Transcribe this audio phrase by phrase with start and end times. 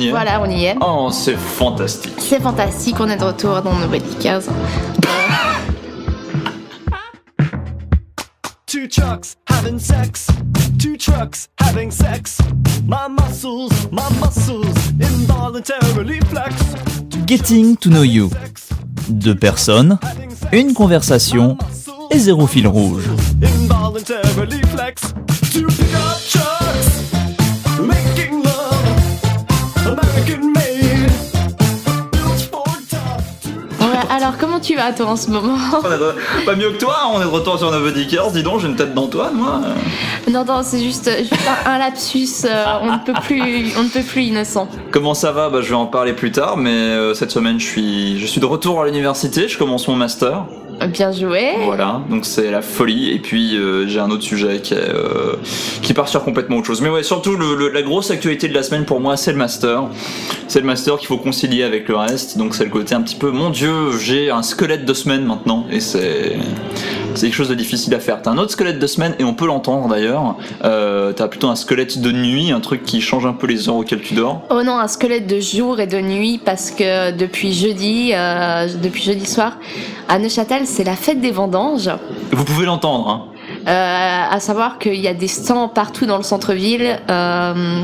[0.00, 0.76] Y est Voilà, on y est.
[0.80, 2.14] Oh, c'est fantastique.
[2.18, 4.42] C'est fantastique, on est de retour dans Nobody Cares.
[8.66, 10.28] Two trucks having sex.
[10.78, 12.38] Two trucks having sex.
[12.86, 14.66] My muscles, my muscles
[15.00, 16.54] involuntarily flex.
[17.26, 18.30] Getting to know you.
[19.08, 19.98] Deux personnes,
[20.52, 21.58] une conversation
[22.10, 23.04] et zéro fil rouge.
[23.42, 25.02] Involuntarily flex.
[25.52, 27.19] Two pickup trucks
[34.10, 37.24] alors comment tu vas toi en ce moment de- Pas mieux que toi, on est
[37.24, 39.60] de retour sur nos Dickers, dis donc, j'ai une tête d'Antoine, moi.
[40.30, 41.34] Non, non, c'est juste, juste
[41.66, 44.68] un, un lapsus, euh, on, ne peut plus, on ne peut plus innocent.
[44.90, 45.48] Comment ça va?
[45.48, 48.40] Bah, Je vais en parler plus tard, mais euh, cette semaine, je suis, je suis
[48.40, 50.44] de retour à l'université, je commence mon master.
[50.88, 51.50] Bien joué.
[51.64, 53.10] Voilà, donc c'est la folie.
[53.10, 55.36] Et puis euh, j'ai un autre sujet qui, est, euh,
[55.82, 56.80] qui part sur complètement autre chose.
[56.80, 59.84] Mais ouais, surtout la grosse actualité de la semaine pour moi, c'est le master.
[60.48, 62.38] C'est le master qu'il faut concilier avec le reste.
[62.38, 65.66] Donc c'est le côté un petit peu, mon Dieu, j'ai un squelette de semaine maintenant,
[65.70, 66.36] et c'est
[67.14, 68.22] c'est quelque chose de difficile à faire.
[68.22, 70.36] T'as un autre squelette de semaine, et on peut l'entendre d'ailleurs.
[70.64, 73.76] Euh, T'as plutôt un squelette de nuit, un truc qui change un peu les heures
[73.76, 74.42] auxquelles tu dors.
[74.50, 79.02] Oh non, un squelette de jour et de nuit parce que depuis jeudi, euh, depuis
[79.02, 79.58] jeudi soir,
[80.08, 81.90] à Neuchâtel, c'est la fête des vendanges.
[82.32, 83.08] Vous pouvez l'entendre.
[83.08, 83.24] Hein.
[83.68, 86.98] Euh, à savoir qu'il y a des stands partout dans le centre-ville.
[87.10, 87.82] Euh,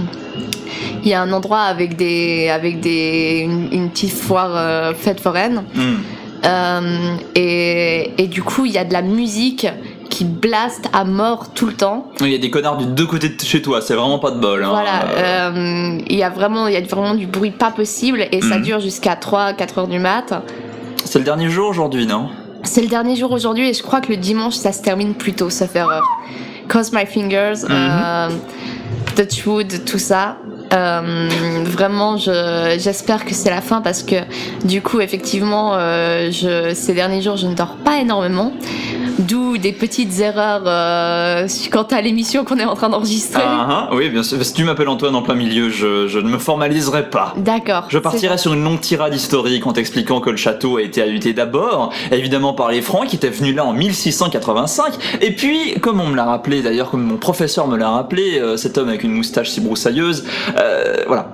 [1.02, 5.20] il y a un endroit avec des, avec des, une, une petite foire euh, fête
[5.20, 5.64] foraine.
[5.74, 5.96] Hmm.
[6.46, 9.66] Euh, et, et du coup, il y a de la musique
[10.10, 12.10] qui blaste à mort tout le temps.
[12.20, 14.38] Il y a des connards du deux côtés de chez toi, c'est vraiment pas de
[14.38, 14.62] bol.
[14.64, 14.68] hein.
[14.70, 18.40] Voilà, Euh, euh, il y a vraiment, y a vraiment du bruit pas possible et
[18.40, 18.62] ça Mhm.
[18.62, 20.32] dure jusqu'à 3-4 heures du mat.
[21.04, 22.28] C'est le dernier jour aujourd'hui, non?
[22.62, 25.34] C'est le dernier jour aujourd'hui et je crois que le dimanche ça se termine plus
[25.34, 26.02] tôt, sauf erreur.
[26.68, 27.70] Cross my fingers, Mhm.
[27.70, 28.28] euh,
[29.16, 30.36] Touchwood, tout ça.
[30.76, 31.28] Euh,
[31.64, 34.16] vraiment, je- j'espère que c'est la fin parce que
[34.64, 38.52] du coup, effectivement, euh, je, ces derniers jours, je ne dors pas énormément.
[39.18, 43.42] D'où des petites erreurs euh, quant à l'émission qu'on est en train d'enregistrer.
[43.44, 44.44] Ah, ah, oui, bien sûr.
[44.44, 47.32] Si tu m'appelles Antoine en plein milieu, je, je ne me formaliserai pas.
[47.38, 47.84] D'accord.
[47.88, 51.32] Je partirai sur une longue tirade historique en t'expliquant que le château a été habité
[51.32, 56.08] d'abord, évidemment par les Francs qui étaient venus là en 1685, et puis, comme on
[56.08, 59.48] me l'a rappelé d'ailleurs, comme mon professeur me l'a rappelé, cet homme avec une moustache
[59.48, 60.24] si broussailleuse,
[61.06, 61.30] voilà.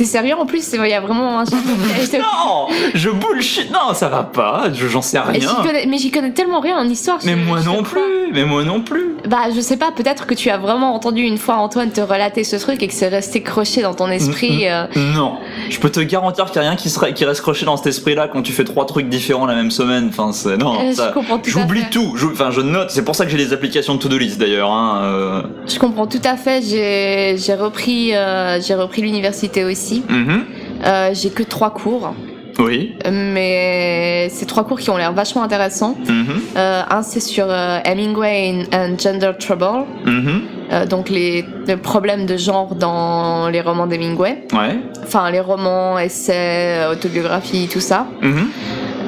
[0.00, 4.22] T'es sérieux en plus Il y a vraiment un Non Je bullshit Non, ça va
[4.22, 5.56] pas, je- j'en sais j'y rien.
[5.62, 7.18] connais, mais j'y connais tellement rien en histoire.
[7.26, 7.90] Mais moi non pas.
[7.90, 9.16] plus, mais moi non plus.
[9.28, 12.44] Bah, je sais pas, peut-être que tu as vraiment entendu une fois Antoine te relater
[12.44, 14.68] ce truc et que c'est resté croché dans ton esprit.
[14.70, 14.86] euh.
[14.96, 15.34] Non,
[15.68, 17.88] je peux te garantir qu'il n'y a rien qui, serait, qui reste croché dans cet
[17.88, 20.06] esprit-là quand tu fais trois trucs différents la même semaine.
[20.08, 20.76] Enfin, c'est non.
[20.80, 22.16] Euh, je ça- comprends tout à J'oublie tout.
[22.32, 22.90] Enfin, je note.
[22.90, 24.70] C'est pour ça que j'ai des applications de to-do list d'ailleurs.
[24.70, 25.42] Hein, euh.
[25.68, 26.62] Je comprends tout à fait.
[26.62, 29.89] J'ai j'ai repris, euh, j'ai repris l'université aussi.
[30.08, 30.44] Mhm.
[30.84, 32.14] Euh, j'ai que trois cours,
[32.58, 32.94] Oui.
[33.10, 35.96] mais c'est trois cours qui ont l'air vachement intéressants.
[36.08, 36.26] Mhm.
[36.56, 40.42] Euh, un c'est sur euh, Hemingway and Gender Trouble, Mhm.
[40.72, 44.78] euh, donc les, les problèmes de genre dans les romans d'Hemingway, Ouais.
[45.04, 48.06] enfin les romans, essais, autobiographies, tout ça.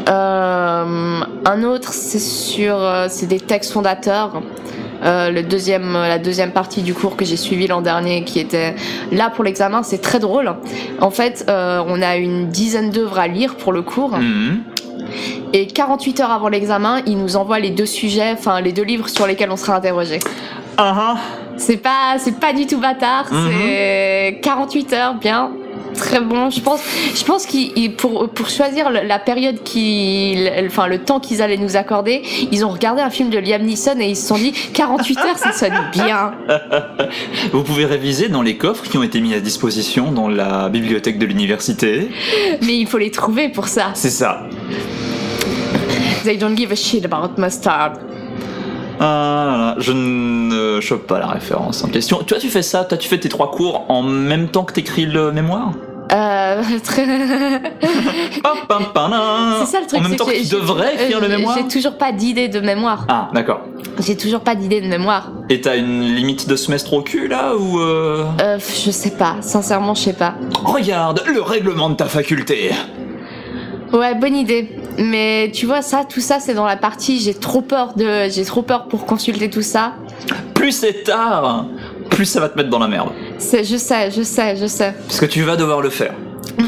[0.06, 2.76] Un autre, c'est sur,
[3.08, 4.42] c'est des textes fondateurs.
[5.04, 8.74] Euh, le deuxième, la deuxième partie du cours que j'ai suivi l'an dernier, qui était
[9.10, 10.54] là pour l'examen, c'est très drôle.
[11.00, 14.60] En fait, euh, on a une dizaine d'œuvres à lire pour le cours, Mhm.
[15.52, 19.08] et 48 heures avant l'examen, ils nous envoient les deux sujets, enfin les deux livres
[19.08, 20.18] sur lesquels on sera interrogé.
[20.76, 21.16] Ah ah.
[21.58, 23.26] C'est pas, c'est pas du tout bâtard.
[23.30, 23.50] Mhm.
[23.50, 25.50] C'est 48 heures, bien.
[25.94, 26.50] Très bon.
[26.50, 26.80] Je pense,
[27.14, 31.76] je pense qu'ils, pour, pour choisir la période qu'ils, enfin, le temps qu'ils allaient nous
[31.76, 35.18] accorder, ils ont regardé un film de Liam Neeson et ils se sont dit 48
[35.18, 36.32] heures, ça sonne bien.
[37.52, 41.18] Vous pouvez réviser dans les coffres qui ont été mis à disposition dans la bibliothèque
[41.18, 42.08] de l'université.
[42.62, 43.90] Mais il faut les trouver pour ça.
[43.94, 44.48] C'est ça.
[46.24, 47.94] They don't give a shit about mustard.
[49.04, 52.18] Ah là je ne chope pas la référence en question.
[52.22, 55.06] Toi, tu fais ça, toi, tu fais tes trois cours en même temps que t'écris
[55.06, 55.72] le mémoire
[56.12, 57.04] Euh, très...
[59.60, 60.00] C'est ça le truc.
[60.00, 62.48] En même temps que que tu devrais écrire euh, le mémoire J'ai toujours pas d'idée
[62.48, 63.04] de mémoire.
[63.08, 63.62] Ah, d'accord.
[63.98, 65.32] J'ai toujours pas d'idée de mémoire.
[65.50, 68.24] Et t'as une limite de semestre au cul là ou euh...
[68.40, 69.36] Euh, je sais pas.
[69.40, 70.34] Sincèrement, je sais pas.
[70.64, 72.70] Regarde le règlement de ta faculté.
[73.92, 74.68] Ouais, bonne idée.
[74.98, 77.18] Mais tu vois, ça, tout ça, c'est dans la partie.
[77.20, 79.92] J'ai trop peur de, j'ai trop peur pour consulter tout ça.
[80.54, 81.66] Plus c'est tard,
[82.10, 83.08] plus ça va te mettre dans la merde.
[83.38, 84.94] C'est, je sais, je sais, je sais.
[85.06, 86.12] Parce que tu vas devoir le faire.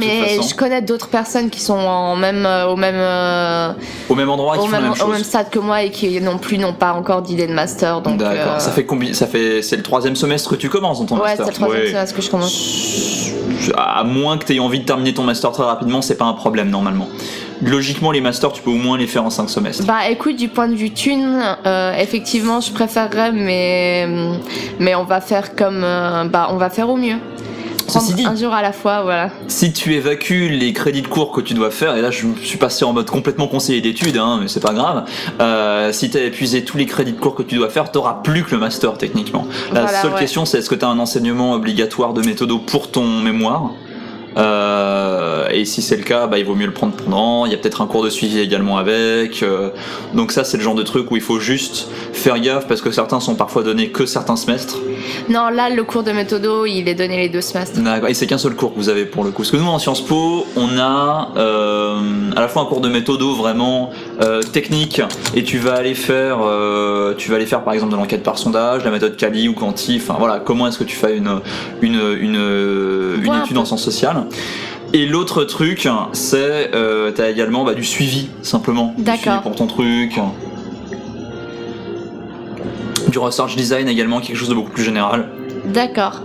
[0.00, 3.72] Mais je connais d'autres personnes qui sont en même, euh, au même, euh,
[4.08, 5.12] Au même endroit, au qui font la même, même au chose.
[5.12, 8.00] même stade que moi et qui non plus n'ont pas encore d'idée de master.
[8.00, 8.54] Donc, D'accord.
[8.54, 9.60] euh, Ça fait combien Ça fait.
[9.62, 11.44] C'est le troisième semestre que tu commences dans ton Ouais, master.
[11.46, 11.88] c'est le troisième Ouais.
[11.90, 13.30] semestre que je commence.
[13.76, 16.34] À moins que tu aies envie de terminer ton master très rapidement, c'est pas un
[16.34, 17.08] problème normalement.
[17.62, 19.84] Logiquement, les masters, tu peux au moins les faire en 5 semestres.
[19.86, 24.06] Bah écoute, du point de vue thune, euh, effectivement, je préférerais, mais
[24.78, 27.16] mais on va faire comme, euh, bah on va faire au mieux.
[27.86, 29.28] Ceci dit, un jour à la fois, voilà.
[29.46, 32.56] si tu évacues les crédits de cours que tu dois faire, et là je suis
[32.56, 35.04] passé en mode complètement conseiller d'études, hein, mais c'est pas grave,
[35.40, 38.20] euh, si tu as épuisé tous les crédits de cours que tu dois faire, t'auras
[38.24, 39.46] plus que le master techniquement.
[39.72, 40.18] La Voilà, seule ouais.
[40.18, 43.70] question c'est est-ce que tu as un enseignement obligatoire de méthodo pour ton mémoire?
[44.36, 47.46] Euh, et si c'est le cas, bah, il vaut mieux le prendre pendant.
[47.46, 49.42] Il y a peut-être un cours de suivi également avec.
[49.42, 49.70] euh,
[50.14, 52.90] donc ça, c'est le genre de truc où il faut juste faire gaffe parce que
[52.90, 54.78] certains sont parfois donnés que certains semestres.
[55.28, 57.80] Non, là, le cours de méthodo, il est donné les deux semestres.
[57.80, 58.08] D'accord.
[58.08, 59.42] Et c'est qu'un seul cours que vous avez pour le coup.
[59.42, 62.00] Parce que nous en Sciences Po, on a euh,
[62.36, 65.02] à la fois un cours de méthodo vraiment euh, technique
[65.34, 68.38] et tu vas aller faire, euh, tu vas aller faire par exemple de l'enquête par
[68.38, 70.00] sondage, la méthode Cali ou Quanti.
[70.00, 71.40] Enfin voilà, comment est-ce que tu fais une
[71.82, 74.24] une une, étude en sciences sociales.
[74.92, 78.94] Et l'autre truc, c'est euh, t'as également bah, du suivi simplement.
[78.96, 79.20] Du D'accord.
[79.22, 80.20] suivi pour ton truc.
[83.08, 85.28] Du research design également, quelque chose de beaucoup plus général.
[85.66, 86.22] D'accord.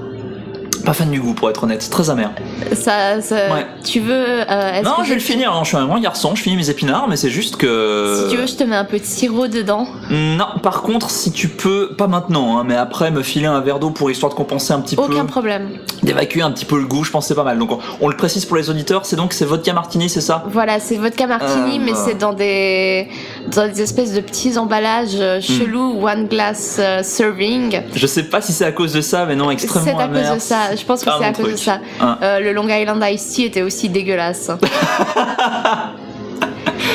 [0.86, 2.32] Pas fan du goût pour être honnête, très amer.
[2.74, 3.66] Ça, ça- Ouais.
[3.84, 4.12] tu veux
[4.50, 5.52] euh, Non, que je vais le finir.
[5.54, 5.60] hein.
[5.64, 8.24] Je suis un grand garçon, je finis mes épinards, mais c'est juste que.
[8.26, 9.88] Si tu veux, je te mets un peu de sirop dedans.
[10.10, 13.80] Non, par contre, si tu peux, pas maintenant, hein, mais après me filer un verre
[13.80, 15.70] d'eau pour histoire de compenser un petit Aucun peu, problème.
[16.04, 17.58] d'évacuer un petit peu le goût, je pense que c'est pas mal.
[17.60, 20.44] Donc on, on le précise pour les auditeurs, c'est donc c'est vodka martini, c'est ça?
[20.50, 23.08] Voilà, c'est vodka martini, Euh, mais c'est dans des
[23.56, 25.22] dans des espèces de petits emballages Hmm.
[25.22, 27.82] euh, chelous, one glass euh, serving.
[27.96, 30.24] Je sais pas si c'est à cause de ça, mais non, C'est extrêmement à amer.
[30.28, 30.76] cause de ça.
[30.76, 31.80] Je pense que c'est à cause de ça.
[32.00, 32.18] Ah.
[32.22, 34.52] Euh, le Long Island Iced Tea était aussi dégueulasse.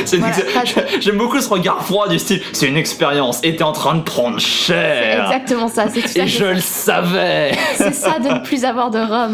[0.06, 2.40] C'est Voilà, ex- J'aime beaucoup ce regard froid du style.
[2.52, 5.24] C'est une expérience, et t'es en train de prendre cher.
[5.26, 5.86] Exactement ça.
[5.92, 7.52] C'est tout à Et je le savais.
[7.76, 9.32] C'est ça de ne plus avoir de rhum.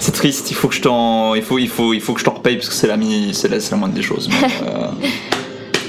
[0.00, 2.24] C'est triste, il faut que je t'en, il faut, il faut, il faut que je
[2.24, 2.96] t'en repaye parce que c'est la
[3.32, 4.28] c'est la, c'est la moindre des choses.
[4.28, 4.86] mais, euh,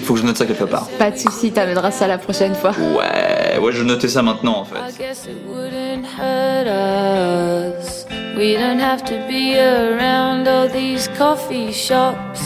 [0.09, 0.87] faut que je note ça quelque part.
[0.97, 2.71] Pas de souci, t'amèneras ça la prochaine fois.
[2.97, 5.03] Ouais, ouais, je notais ça maintenant en I fait.
[5.03, 8.07] guess it wouldn't hurt us.
[8.35, 12.41] We don't have to be around all these coffee shops.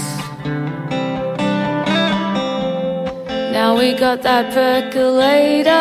[3.54, 5.72] Now we got that percolator.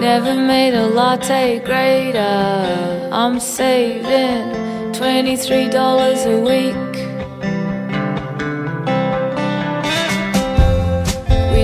[0.00, 3.10] Never made a latte greater.
[3.12, 4.50] I'm saving
[4.92, 6.91] $23 a week.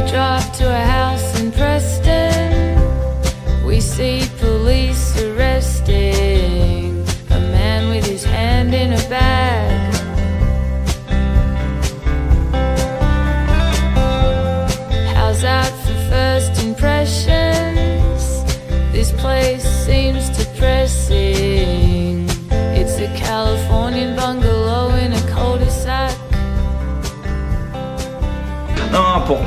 [0.08, 2.76] Drive to a house in Preston.
[3.66, 6.27] We see police arresting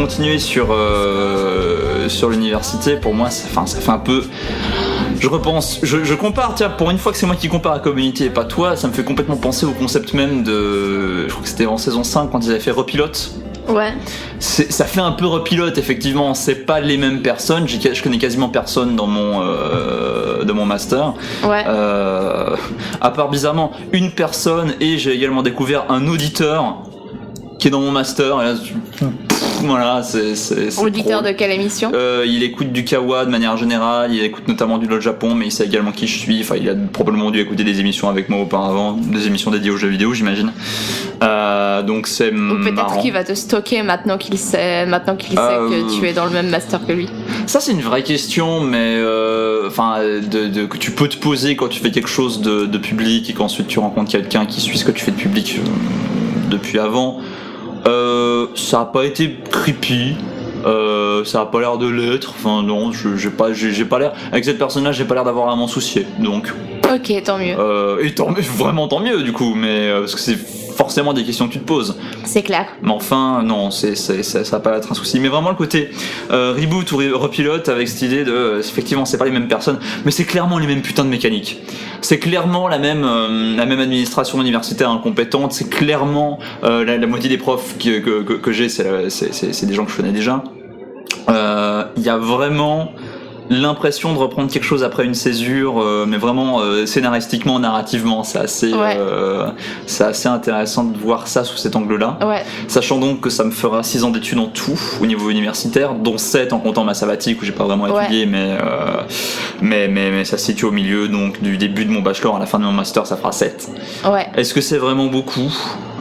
[0.01, 4.23] continuer sur euh, sur l'université, pour moi, ça, enfin, ça fait un peu.
[5.19, 7.79] Je repense, je, je compare, tiens, pour une fois que c'est moi qui compare la
[7.79, 11.27] communauté et pas toi, ça me fait complètement penser au concept même de.
[11.27, 13.31] Je crois que c'était en saison 5 quand ils avaient fait Repilote.
[13.69, 13.93] Ouais.
[14.39, 18.95] Ça fait un peu repilote effectivement c'est pas les mêmes personnes je connais quasiment personne
[18.95, 21.13] dans mon euh, de mon master
[21.47, 21.63] Ouais.
[21.67, 22.55] Euh,
[22.99, 26.77] à part bizarrement une personne et j'ai également découvert un auditeur
[27.59, 29.05] qui est dans mon master et là, je-
[29.65, 30.33] voilà c'est
[30.81, 31.91] Auditeur de quelle émission?
[31.93, 35.45] Euh, il écoute du kawa de manière générale, il écoute notamment du LOL Japon, mais
[35.47, 36.41] il sait également qui je suis.
[36.41, 39.77] Enfin, il a probablement dû écouter des émissions avec moi auparavant, des émissions dédiées aux
[39.77, 40.51] jeux vidéo, j'imagine.
[41.23, 45.39] Euh, donc c'est Ou peut-être qu'il va te stocker maintenant qu'il sait, maintenant qu'il sait
[45.41, 47.07] Euh, que tu es dans le même master que lui.
[47.47, 51.55] Ça c'est une vraie question, mais euh, enfin de, de- que tu peux te poser
[51.55, 54.77] quand tu fais quelque chose de, de public et qu'ensuite tu rencontres quelqu'un qui suit
[54.77, 55.69] ce que tu fais de public euh,
[56.49, 57.19] depuis avant.
[58.55, 60.15] Ça a pas été creepy.
[60.65, 62.33] Euh, ça a pas l'air de l'être.
[62.37, 64.13] Enfin non, j'ai pas, j'ai pas l'air.
[64.31, 66.05] Avec cette personne-là, j'ai pas l'air d'avoir à m'en soucier.
[66.19, 66.53] Donc,
[66.93, 67.55] Ok, tant mieux.
[67.57, 69.55] euh, et tant mieux, vraiment tant mieux du coup.
[69.55, 70.37] Mais euh, parce que c'est
[70.71, 71.97] forcément des questions que tu te poses.
[72.23, 72.65] C'est clair.
[72.81, 75.19] Mais enfin, non, c'est, c'est- ça, ça va pas être un souci.
[75.19, 75.89] Mais vraiment le côté
[76.31, 79.47] euh, reboot ou re- repilote avec cette idée de, euh, effectivement, c'est pas les mêmes
[79.47, 81.59] personnes, mais c'est clairement les mêmes putains de mécaniques.
[82.01, 85.51] C'est clairement la même, euh, la même administration universitaire incompétente.
[85.51, 89.09] C'est clairement euh, la, la moitié des profs que, que, que- que j'ai, c'est, la-
[89.09, 90.43] c'est, c'est- des gens que je connais déjà.
[91.27, 92.91] Il y a vraiment
[93.51, 98.39] l'impression de reprendre quelque chose après une césure, euh, mais vraiment euh, scénaristiquement, narrativement, c'est
[98.39, 98.95] assez, Ouais.
[98.97, 99.49] euh,
[99.85, 102.17] c'est assez intéressant de voir ça sous cet angle-là.
[102.25, 105.93] Ouais, Sachant donc que ça me fera 6 ans d'études en tout au niveau universitaire,
[105.95, 108.03] dont 7 en comptant ma sabbatique où j'ai pas vraiment Ouais.
[108.05, 108.57] étudié, mais,
[109.61, 112.39] mais, mais, mais ça se situe au milieu, donc du début de mon bachelor à
[112.39, 113.67] la fin de mon master, ça fera 7.
[114.11, 114.27] ouais.
[114.37, 115.51] Est-ce que c'est vraiment beaucoup?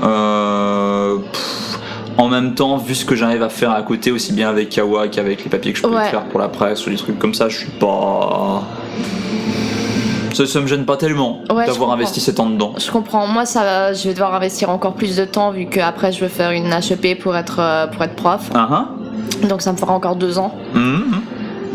[0.01, 1.70] Pff,
[2.21, 5.09] En même temps, vu ce que j'arrive à faire à côté, aussi bien avec Kawa
[5.09, 6.05] qu'avec les papiers que je peux Ouais.
[6.11, 8.63] faire pour la presse ou des trucs comme ça, je suis pas.
[10.35, 12.75] Ça, ça me gêne pas tellement Ouais, d'avoir investi 7 ans dedans.
[12.79, 13.27] Je comprends.
[13.27, 16.51] Moi, ça, je vais devoir investir encore plus de temps vu qu'après, je veux faire
[16.53, 18.51] une HEP pour être, euh, pour être prof.
[18.55, 18.85] Ah ah.
[19.49, 20.55] Donc, ça me fera encore deux ans.
[20.75, 21.23] Mhm.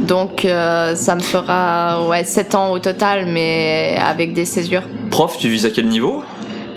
[0.07, 4.83] Donc, euh, ça me fera ouais, 7 ans au total, mais avec des césures.
[5.09, 6.23] Prof, tu vises à quel niveau?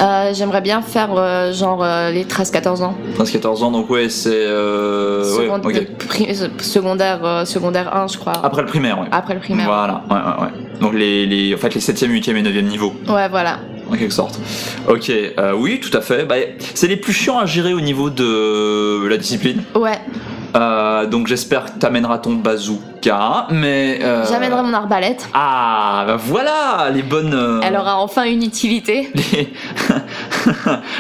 [0.01, 2.95] Euh, J'aimerais bien faire euh, genre euh, les 13-14 ans.
[3.19, 4.31] 13-14 ans, donc ouais, c'est.
[4.33, 5.25] Euh...
[5.37, 5.87] ouais, Seconde- ok.
[6.09, 8.35] pri- secondaire, secondaire 1, je crois.
[8.43, 9.09] Après le primaire, ouais.
[9.11, 9.67] Après le primaire.
[9.67, 10.81] Voilà, ouais, ouais, ouais.
[10.81, 12.93] Donc les, les, en fait, les 7e, 8e et 9e niveaux.
[13.09, 13.59] Ouais, voilà.
[13.91, 14.39] en quelque sorte.
[14.89, 16.25] Ok, euh, oui, tout à fait.
[16.25, 16.37] Bah,
[16.75, 19.63] c'est les plus chiants à gérer au niveau de la discipline.
[19.75, 19.99] Ouais,
[20.57, 22.35] Euh, donc j'espère que t'amèneras ton
[23.51, 23.99] mais.
[24.03, 25.29] euh, j'amènerai mon arbalète.
[25.35, 27.35] Ah, bah voilà, les bonnes.
[27.35, 29.11] euh, Elle aura enfin une utilité.
[29.15, 29.53] les-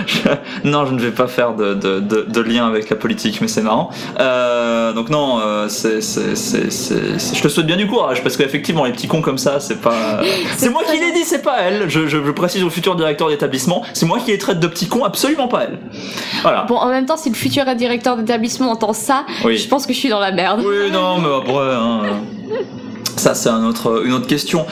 [0.07, 0.29] Je-
[0.69, 3.49] Non, je ne vais pas faire de, de, de- de lien avec la politique, mais
[3.49, 3.91] c'est marrant.
[4.21, 9.23] Euh, donc non, c'est, je te souhaite bien du courage, parce qu'effectivement, les petits cons
[9.23, 10.21] comme ça, c'est pas...
[10.57, 11.89] C'est moi qui l'ai dit, c'est pas elle.
[11.89, 14.89] Je, je, je précise au futur directeur d'établissement, c'est moi qui les traite de petits
[14.89, 15.79] cons, absolument pas elle.
[16.43, 16.65] Voilà.
[16.65, 19.57] Bon, en même temps, si le futur directeur d'établissement entend ça, Oui.
[19.57, 20.63] je pense que je suis dans la merde.
[20.65, 21.75] Oui, non, mais après...
[21.75, 21.88] hein,
[23.17, 24.65] Ça, c'est un autre, une autre question.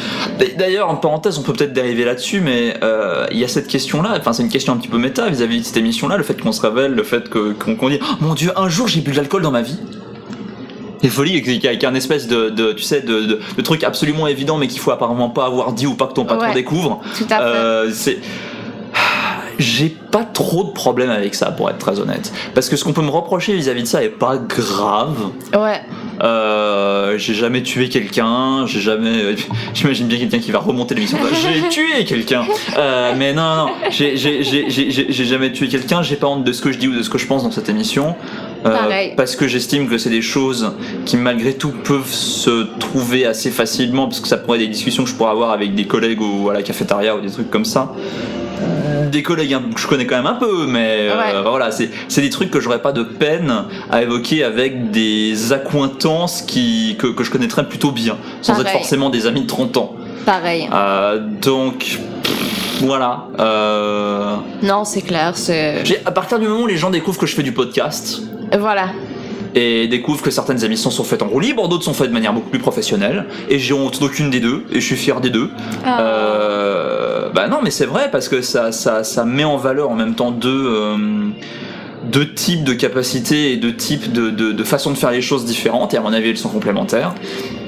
[0.56, 4.14] D'ailleurs, en parenthèse, on peut peut-être dériver là-dessus, mais euh, il y a cette question-là,
[4.20, 6.52] enfin, c'est une question un petit peu méta vis-à-vis de cette émission-là, le fait qu'on
[6.52, 9.16] se révèle, le fait qu'on qu'on dit Oh, Mon Dieu, un jour j'ai bu de
[9.16, 9.78] l'alcool dans ma vie.
[11.02, 14.58] C'est folie, avec un espèce de, de- tu sais, de, de- de truc absolument évident,
[14.58, 16.54] mais qu'il faut apparemment pas avoir dit ou pas que ton patron Ouais.
[16.54, 17.00] découvre.
[17.18, 17.42] Tout à fait.
[17.42, 18.18] Euh, c'est.
[19.59, 22.33] J'ai pas trop de problème avec ça, pour être très honnête.
[22.55, 25.17] Parce que ce qu'on peut me reprocher vis-à-vis de ça est pas grave.
[25.55, 25.81] Ouais,
[26.23, 29.37] Euh, j'ai jamais tué quelqu'un, j'ai jamais.
[29.75, 31.19] J'imagine bien quelqu'un qui va remonter l'émission.
[31.43, 32.45] J'ai tué quelqu'un,
[32.79, 36.03] Euh, mais non, non, j'ai- jamais tué quelqu'un.
[36.03, 37.51] J'ai pas honte de ce que je dis ou de ce que je pense dans
[37.51, 38.15] cette émission.
[38.65, 39.13] Euh, Pareil.
[39.17, 40.73] parce que j'estime que c'est des choses
[41.05, 45.05] qui malgré tout peuvent se trouver assez facilement parce que ça pourrait être des discussions
[45.05, 47.65] que je pourrais avoir avec des collègues ou à la cafétéria ou des trucs comme
[47.67, 47.93] ça
[49.11, 52.31] des collègues hein, que je connais quand même un peu, mais euh, voilà, c'est des
[52.31, 57.31] trucs que j'aurais pas de peine à évoquer avec des accointances qui, que, que je
[57.31, 58.67] connaîtrais plutôt bien, sans Pareil.
[58.67, 59.95] être forcément des amis de 30 ans.
[60.25, 60.69] pareil.
[60.73, 61.99] Euh, donc,
[62.81, 63.25] voilà.
[63.39, 65.33] Euh, Non, c'est clair,
[66.05, 68.21] à partir du moment où les gens découvrent que je fais du podcast,
[68.59, 68.89] Voilà.
[69.55, 72.33] Et découvrent que certaines émissions sont faites en roue libre, d'autres sont faites de manière
[72.33, 75.50] beaucoup plus professionnelle, et j'ai honte d'aucune des deux, et je suis fier des deux.
[75.85, 76.00] Ah.
[76.00, 79.95] Euh, bah non, mais c'est vrai parce que ça, ça, ça met en valeur en
[79.95, 80.97] même temps deux, euh,
[82.05, 85.45] deux types de capacités et deux types de, de, de façons de faire les choses
[85.45, 87.14] différentes, et à mon avis, elles sont complémentaires.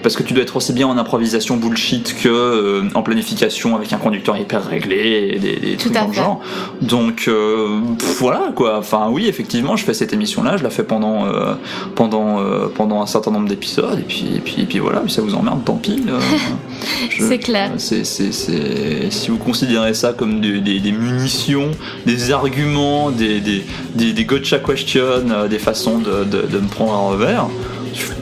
[0.08, 3.92] Parce que tu dois être aussi bien en improvisation bullshit que euh, en planification avec
[3.92, 6.40] un conducteur hyper réglé et des, des Tout trucs dans le genre.
[6.80, 8.78] Donc euh, pff, voilà quoi.
[8.78, 11.52] Enfin oui, effectivement, je fais cette émission-là, je la fais pendant euh,
[11.94, 12.38] pendant
[12.74, 15.02] pendant un certain nombre d'épisodes, et puis et puis et puis voilà.
[15.06, 16.02] Si ça vous emmerde, tant pis.
[17.18, 17.72] C'est clair.
[17.76, 21.70] c'est, Si vous considérez ça comme des, des- des munitions,
[22.06, 23.62] des arguments, des, des,
[23.94, 25.02] des, des gotcha questions,
[25.50, 27.46] des façons de, de, de me prendre un revers,
[27.92, 28.14] pff,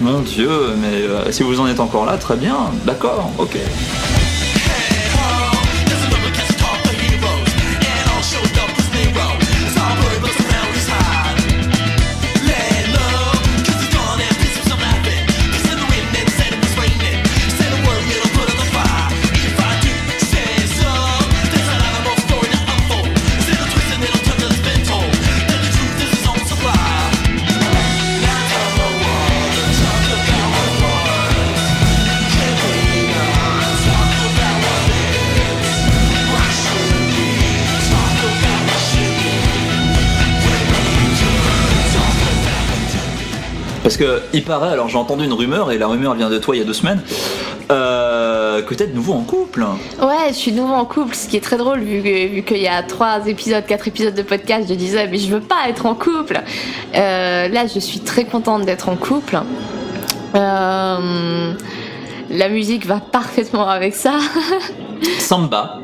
[0.00, 0.48] mon dieu,
[0.80, 3.56] mais euh, si vous en êtes encore là, très bien, d'accord, ok.
[43.88, 46.54] Parce que il paraît, alors j'ai entendu une rumeur, et la rumeur vient de toi
[46.54, 47.00] il y a deux semaines,
[47.70, 49.64] euh, que t'es de nouveau en couple.
[50.02, 52.58] Ouais, je suis nouveau en couple, ce qui est très drôle vu que- vu qu'il
[52.60, 55.86] y a trois épisodes, quatre épisodes de podcast, je disais mais je veux pas être
[55.86, 56.38] en couple.
[56.94, 59.40] Euh, là, je suis très contente d'être en couple.
[60.34, 61.52] Euh,
[62.28, 64.18] la musique va parfaitement avec ça.
[65.18, 65.78] Samba,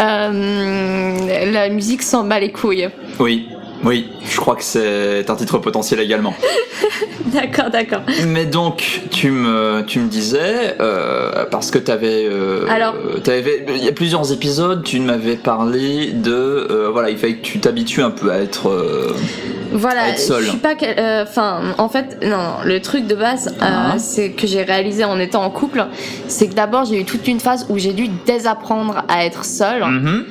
[0.00, 2.88] Euh, la musique s'en bat les couilles.
[3.20, 3.48] oui.
[3.84, 6.34] Oui, je crois que c'est un titre potentiel également.
[7.26, 8.02] D'accord, d'accord.
[8.26, 13.82] Mais donc, tu me, tu me disais, euh, parce que t'avais, euh, Alors- t'avais, il
[13.82, 18.02] y a plusieurs épisodes, tu m'avais parlé de, euh, voilà, il fallait que tu t'habitues
[18.02, 18.70] un peu à être,
[19.72, 20.42] Voilà, Être seul.
[20.44, 20.74] je suis pas.
[21.22, 23.94] Enfin, en fait, non, le truc de base, Ah.
[23.98, 25.86] c'est que j'ai réalisé en étant en couple,
[26.28, 29.82] c'est que d'abord j'ai eu toute une phase où j'ai dû désapprendre à être seule,
[29.84, 30.06] mhm.
[30.06, 30.22] euh,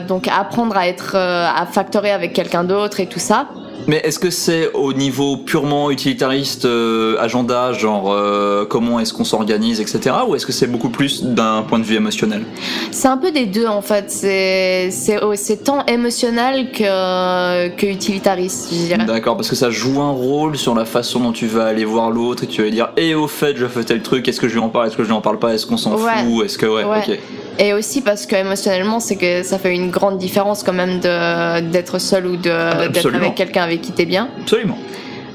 [0.00, 3.48] donc apprendre à être, euh, à factorer avec quelqu'un d'autre et tout ça.
[3.86, 9.24] Mais est-ce que c'est au niveau purement utilitariste, euh, agenda, genre euh, comment est-ce qu'on
[9.24, 10.14] s'organise, etc.
[10.26, 12.44] Ou est-ce que c'est beaucoup plus d'un point de vue émotionnel?
[12.92, 14.10] C'est un peu des deux en fait.
[14.10, 19.04] C'est c'est oh, c'est tant émotionnel que que utilitariste, je dirais.
[19.04, 22.10] D'accord, parce que ça joue un rôle sur la façon dont tu vas aller voir
[22.10, 24.54] l'autre et tu vas dire Et au fait, je fais tel truc, est-ce que je
[24.54, 26.24] lui en parle, est-ce que je lui en parle pas, est-ce qu'on s'en Ouais.
[26.24, 26.98] fout, est-ce que ouais, Ouais.
[27.06, 27.18] ok.
[27.60, 31.60] Et aussi parce que émotionnellement, c'est que ça fait une grande différence quand même de
[31.70, 34.28] d'être seul ou de d'être avec quelqu'un avec qui t'es bien.
[34.40, 34.78] Absolument.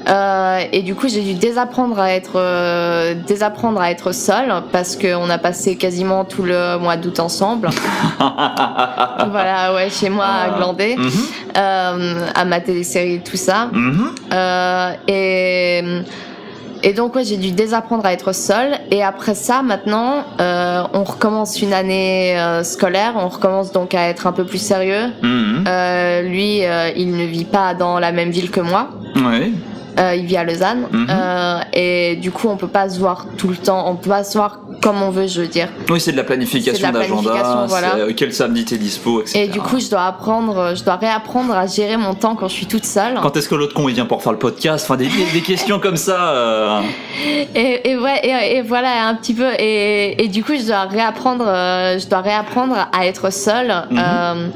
[0.08, 4.96] Euh, et du coup, j'ai dû désapprendre à être euh, désapprendre à être seule parce
[4.96, 7.68] qu'on a passé quasiment tout le mois d'août ensemble.
[9.30, 11.10] voilà, ouais, chez moi à glander, Mhm,
[11.56, 13.68] euh, à mater des séries, tout ça.
[13.72, 14.12] mhm.
[15.06, 15.82] Et
[16.82, 18.78] et donc ouais, j'ai dû désapprendre à être seule.
[18.90, 23.14] Et après ça, maintenant, euh, on recommence une année euh, scolaire.
[23.16, 25.12] On recommence donc à être un peu plus sérieux.
[25.22, 25.64] Mhm.
[25.66, 28.88] Euh, lui, euh, il ne vit pas dans la même ville que moi.
[29.16, 29.50] Ouais.
[29.98, 30.86] Euh, il vit à Lausanne.
[30.90, 31.06] Mhm.
[31.10, 33.90] Euh, et du coup, on peut pas se voir tout le temps.
[33.90, 35.68] On peut pas se voir comme on veut, je veux dire.
[35.88, 37.94] Oui, c'est de la planification d'agenda, voilà.
[37.96, 39.40] euh, quel samedi t'es dispo, etc.
[39.44, 42.54] Et du coup, je dois apprendre, je dois réapprendre à gérer mon temps quand je
[42.54, 43.18] suis toute seule.
[43.22, 44.86] Quand est-ce que l'autre con il vient pour faire le podcast?
[44.88, 45.08] Enfin, des,
[45.42, 46.30] questions comme ça.
[46.32, 46.80] euh,
[47.54, 49.50] Et, et ouais, et, et voilà un petit peu.
[49.58, 53.98] Et, et du coup, je dois réapprendre, euh, je dois réapprendre à être seule Mhm.
[53.98, 54.48] euh,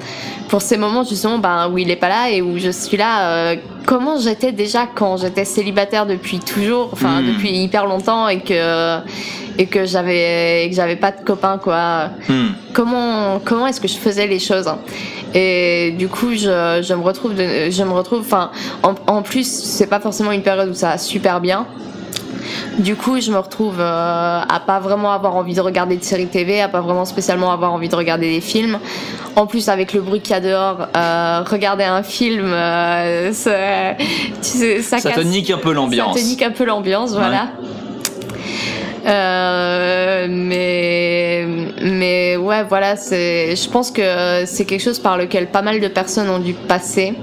[0.49, 3.55] pour ces moments justement ben, où il est pas là et où je suis là.
[3.87, 7.33] Comment j'étais déjà quand j'étais célibataire depuis toujours, enfin Mhm.
[7.35, 8.99] depuis hyper longtemps et que
[9.57, 12.11] et que j'avais et que j'avais pas de copains quoi.
[12.29, 12.49] hmm.
[12.73, 14.79] Comment comment est-ce que je faisais les choses hein?
[15.37, 18.21] Et du coup, je, je me retrouve, de- je me retrouve.
[18.21, 18.53] Enfin,
[18.85, 21.67] en, en plus, c'est pas forcément une période où ça va super bien.
[22.79, 26.27] Du coup, je me retrouve euh, à pas vraiment avoir envie de regarder de séries
[26.27, 28.79] TV, à pas vraiment spécialement avoir envie de regarder des films.
[29.37, 33.95] En plus, avec le bruit qu'il y a dehors, euh, regarder un film, euh, ça,
[33.99, 34.05] tu
[34.43, 36.17] sais, ça, Ça te nique un peu l'ambiance.
[36.17, 37.49] Ça te nique un peu l'ambiance, voilà.
[40.27, 41.47] Mais
[41.83, 45.89] mais ouais voilà c'est je pense que c'est quelque chose par lequel pas mal de
[45.89, 47.15] personnes ont dû passer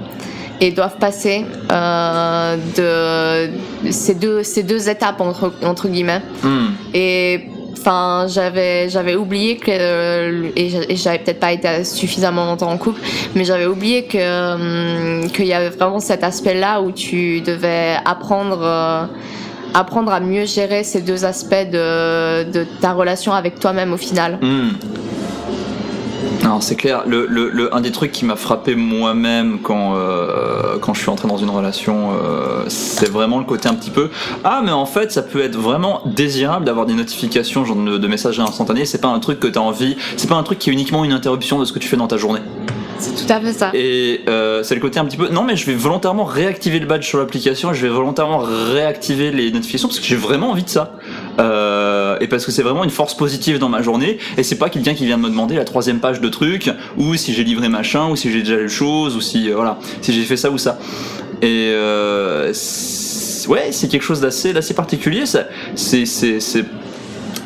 [0.62, 6.68] et doivent passer euh, de ces deux ces deux étapes entre entre guillemets Hmm.
[6.94, 7.48] et
[7.78, 12.70] enfin j'avais j'avais oublié que euh, et j'a- et j'avais peut-être pas été suffisamment longtemps
[12.70, 13.00] en couple
[13.34, 14.22] mais j'avais oublié que
[14.54, 19.04] hum, qu'il y avait vraiment cet aspect là où tu devais apprendre euh,
[19.74, 24.38] apprendre à mieux gérer ces deux aspects de, de ta relation avec toi-même au final
[24.40, 24.68] Hmm.
[26.44, 27.02] Non, c'est clair.
[27.06, 31.10] Le, le- le- un des trucs qui m'a frappé moi-même quand, euh, quand je suis
[31.10, 34.10] entré dans une relation, euh, c'est vraiment le côté un petit peu.
[34.44, 38.08] Ah, mais en fait, ça peut être vraiment désirable d'avoir des notifications, genre de, de
[38.08, 38.84] messages instantanés.
[38.84, 39.96] C'est pas un truc que t'as envie.
[40.16, 42.08] C'est pas un truc qui est uniquement une interruption de ce que tu fais dans
[42.08, 42.40] ta journée.
[42.98, 45.28] c'est tout à fait ça Et euh, c'est le côté un petit peu.
[45.28, 48.38] Non, mais je vais volontairement réactiver le badge sur l'application et je vais volontairement
[48.72, 50.92] réactiver les notifications parce que j'ai vraiment envie de ça.
[51.38, 54.18] Euh, et parce que c'est vraiment une force positive dans ma journée.
[54.36, 57.14] Et c'est pas quelqu'un qui vient de me demander la troisième page de truc, ou
[57.16, 60.12] si j'ai livré machin, ou si j'ai déjà lu chose, ou si euh, voilà, si
[60.12, 60.78] j'ai fait ça ou ça.
[61.40, 62.52] Et euh,
[63.48, 65.26] ouais, c'est quelque chose d'assez d'assez particulier.
[65.26, 66.04] Ça, c'est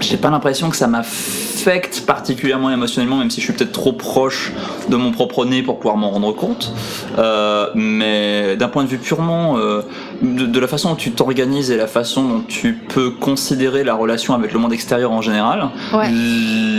[0.00, 4.52] j'ai pas l'impression que ça m'affecte particulièrement émotionnellement, même si je suis peut-être trop proche
[4.88, 6.72] de mon propre nez pour pouvoir m'en rendre compte.
[7.18, 9.82] Euh, mais d'un point de vue purement euh,
[10.22, 13.94] de, de la façon dont tu t'organises et la façon dont tu peux considérer la
[13.94, 16.08] relation avec le monde extérieur en général, Ouais.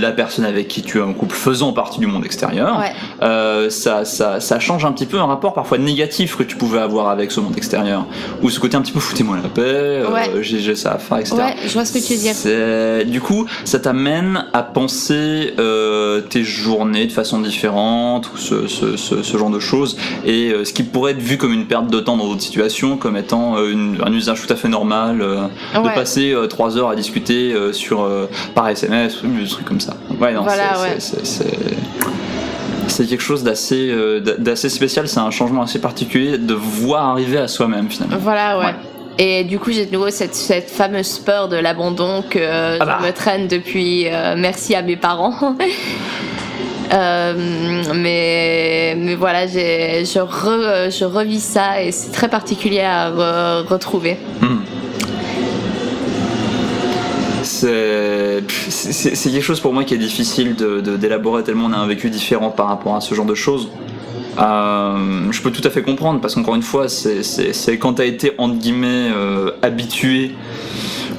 [0.02, 3.70] la personne avec qui tu es en couple faisant partie du monde extérieur, ouais euh,
[3.70, 7.10] ça, ça, ça change un petit peu un rapport parfois négatif que tu pouvais avoir
[7.10, 8.06] avec ce monde extérieur.
[8.42, 10.32] Ou ce côté un petit peu foutez-moi la paix, euh, Ouais.
[10.42, 11.36] j'ai j'ai ça à faire, etc.
[11.38, 16.22] ouais je vois ce que tu veux dire Du coup, ça t'amène à penser euh,
[16.22, 20.74] tes journées de façon différente, ou ce, ce, ce, ce genre de choses, et ce
[20.74, 23.70] qui pourrait être vu comme une perte de temps dans d'autres situations, comme étant euh,
[23.72, 25.42] une- un usage tout à fait normal, euh,
[25.76, 28.08] de passer euh, trois heures à discuter sur,
[28.56, 29.96] par SMS, ou des trucs comme ça.
[30.20, 31.44] Ouais, non, Voilà, c'est-
[33.04, 33.06] ouais.
[33.08, 37.48] quelque chose d'assez d'a- d'assez spécial, c'est un changement assez particulier de voir arriver à
[37.48, 38.18] soi-même finalement.
[38.20, 38.66] Voilà, ouais.
[38.66, 38.76] Ouais.
[39.20, 42.86] Et du coup, j'ai de nouveau cette, cette fameuse peur de l'abandon que euh, Ah
[42.86, 42.98] bah.
[43.02, 44.08] je me traîne depuis.
[44.08, 45.56] euh, merci à mes parents.
[46.94, 47.34] Euh,
[47.96, 54.18] mais, mais voilà, je, je revis ça et c'est très particulier à re- retrouver.
[54.42, 54.60] Hmm.
[57.44, 58.44] C'est
[59.32, 62.10] quelque chose pour moi qui est difficile de- de- d'élaborer tellement on a un vécu
[62.10, 63.70] différent par rapport à ce genre de choses.
[64.40, 68.34] Euh, je peux tout à fait comprendre parce qu'encore une fois, c'est quand t'as été
[68.38, 70.32] entre guillemets euh, habitué,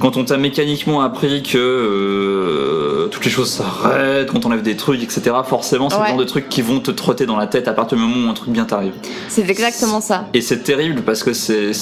[0.01, 5.03] quand on t'a mécaniquement appris que euh, toutes les choses s'arrêtent, qu'on t'enlève des trucs,
[5.03, 5.23] etc.
[5.45, 7.99] Forcément, c'est le genre de trucs qui vont te trotter dans la tête à partir
[7.99, 8.93] du moment où un truc bien t'arrive.
[9.29, 10.27] C'est exactement ça.
[10.35, 11.73] Et c'est terrible parce que c'est.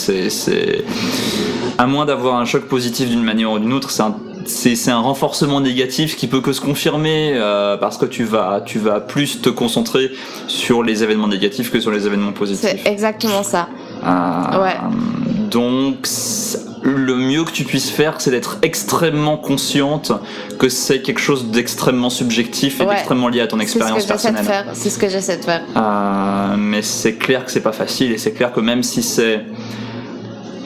[1.78, 4.16] À moins d'avoir un choc positif d'une manière ou d'une autre, c'est un.
[4.48, 8.62] C'est c'est un renforcement négatif qui peut que se confirmer euh, parce que tu vas,
[8.64, 10.12] tu vas plus te concentrer
[10.46, 12.80] sur les événements négatifs que sur les événements positifs.
[12.84, 13.66] C'est exactement ça.
[14.04, 14.76] Euh, Ouais.
[15.50, 16.06] Donc,
[16.86, 20.12] le mieux que tu puisses faire, c'est d'être extrêmement consciente
[20.58, 22.94] que c'est quelque chose d'extrêmement subjectif et Ouais.
[22.94, 24.44] d'extrêmement lié à ton C'est ce que expérience j'essaie de personnelle.
[24.64, 24.66] faire.
[24.74, 25.62] C'est ce que j'essaie de faire.
[25.76, 29.40] Euh, mais c'est clair que c'est pas facile et c'est clair que même si c'est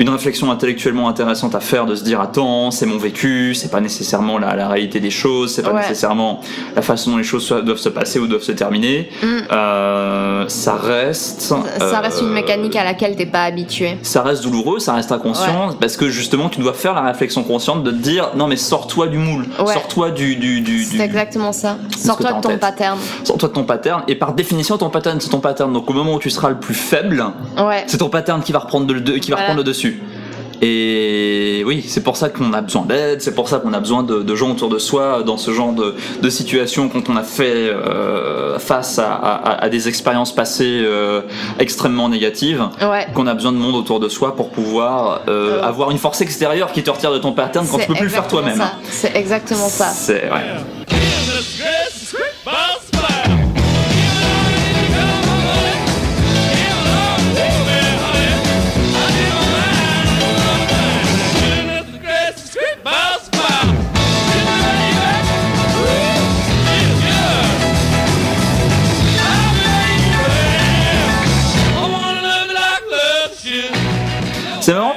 [0.00, 3.80] une réflexion intellectuellement intéressante à faire de se dire attends c'est mon vécu c'est pas
[3.80, 5.80] nécessairement la, la réalité des choses c'est pas Ouais.
[5.82, 6.40] nécessairement
[6.74, 9.26] la façon dont les choses doivent se passer ou doivent se terminer Mm.
[9.52, 13.98] Euh, ça reste Ça reste une euh, mécanique à laquelle t'es pas habitué.
[14.02, 17.82] ça reste douloureux, ça reste inconscient, parce que justement tu dois faire la réflexion consciente
[17.84, 19.72] de te dire non mais sors-toi du moule, Ouais.
[19.74, 21.76] sors-toi du, du, du, C'est du- exactement ça.
[21.96, 22.60] Sors-toi de ton tête.
[22.60, 22.98] pattern.
[23.24, 26.14] sors-toi de ton pattern, et par définition ton pattern c'est ton pattern, donc au moment
[26.14, 27.24] où tu seras le plus faible,
[27.86, 29.42] c'est ton pattern qui va reprendre, le, qui va Voilà.
[29.42, 29.89] reprendre le dessus.
[30.62, 34.02] Et oui, c'est pour ça qu'on a besoin d'aide, c'est pour ça qu'on a besoin
[34.02, 37.22] de, de gens autour de soi dans ce genre de, de situation quand on a
[37.22, 41.22] fait euh, face à, à- à des expériences passées euh,
[41.58, 43.06] extrêmement négatives, Ouais.
[43.14, 46.72] qu'on a besoin de monde autour de soi pour pouvoir euh, avoir une force extérieure
[46.72, 48.60] qui te retire de ton pattern quand tu peux plus le faire toi-même.
[48.90, 49.86] C'est exactement ça.
[49.86, 50.90] C'est ouais.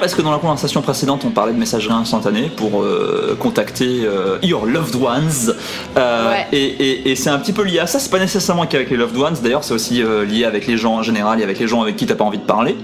[0.04, 4.38] Parce que dans la conversation précédente, on parlait de messagerie instantanée pour euh, contacter euh,
[4.44, 5.54] your loved ones.
[5.98, 6.46] Euh, Ouais.
[6.52, 8.00] Et, et- et c'est un petit peu lié à ça.
[8.00, 9.36] C'est pas nécessairement qu'avec les loved ones.
[9.42, 12.06] D'ailleurs, c'est aussi lié avec les gens en général et avec les gens avec qui
[12.06, 12.76] t'as pas envie de parler.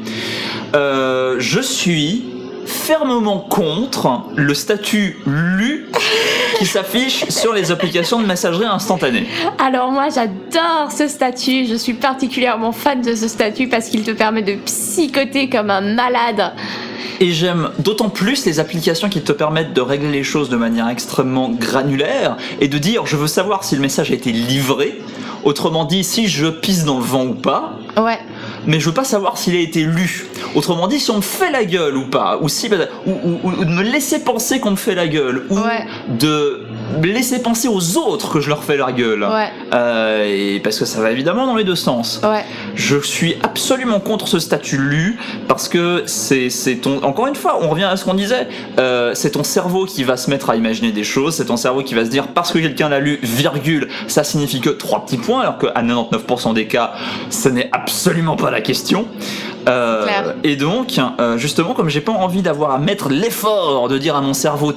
[0.73, 2.23] Je suis
[2.69, 5.87] fermement contre le statut lu
[6.57, 9.25] qui s'affiche sur les applications de messagerie instantanée.
[9.57, 14.11] Alors moi j'adore ce statut, je suis particulièrement fan de ce statut parce qu'il te
[14.11, 16.53] permet de psychoter comme un malade.
[17.21, 20.87] Et j'aime d'autant plus les applications qui te permettent de régler les choses de manière
[20.87, 25.01] extrêmement granulaire et de dire je veux savoir si le message a été livré.
[25.43, 28.19] Autrement dit, si je pisse dans le vent ou pas, Ouais,
[28.67, 30.27] mais je veux pas savoir s'il a été lu.
[30.55, 32.69] Autrement dit, si on me fait la gueule ou pas, ou si
[33.05, 35.85] ou, ou- ou de me laisser penser qu'on me fait la gueule, ou Ouais.
[36.19, 36.61] de
[37.03, 39.23] laisser penser aux autres que je leur fais la gueule.
[39.23, 39.49] Ouais.
[39.73, 42.21] Euh, et parce que ça va évidemment dans les deux sens.
[42.23, 42.43] ouais,
[42.75, 47.01] Je suis absolument contre ce statut lu parce que c'est c'est ton.
[47.03, 48.47] Encore une fois, on revient à ce qu'on disait.
[48.79, 51.35] euh, c'est ton cerveau qui va se mettre à imaginer des choses.
[51.35, 54.61] C'est ton cerveau qui va se dire parce que quelqu'un l'a lu, virgule, ça signifie
[54.61, 56.93] que trois petits points, alors qu'à 99% des cas,
[57.29, 59.07] ce n'est absolument pas la question.
[59.67, 60.05] Euh,
[60.43, 64.21] et donc, euh, justement, comme j'ai pas envie d'avoir à mettre l'effort de dire à
[64.21, 64.73] mon cerveau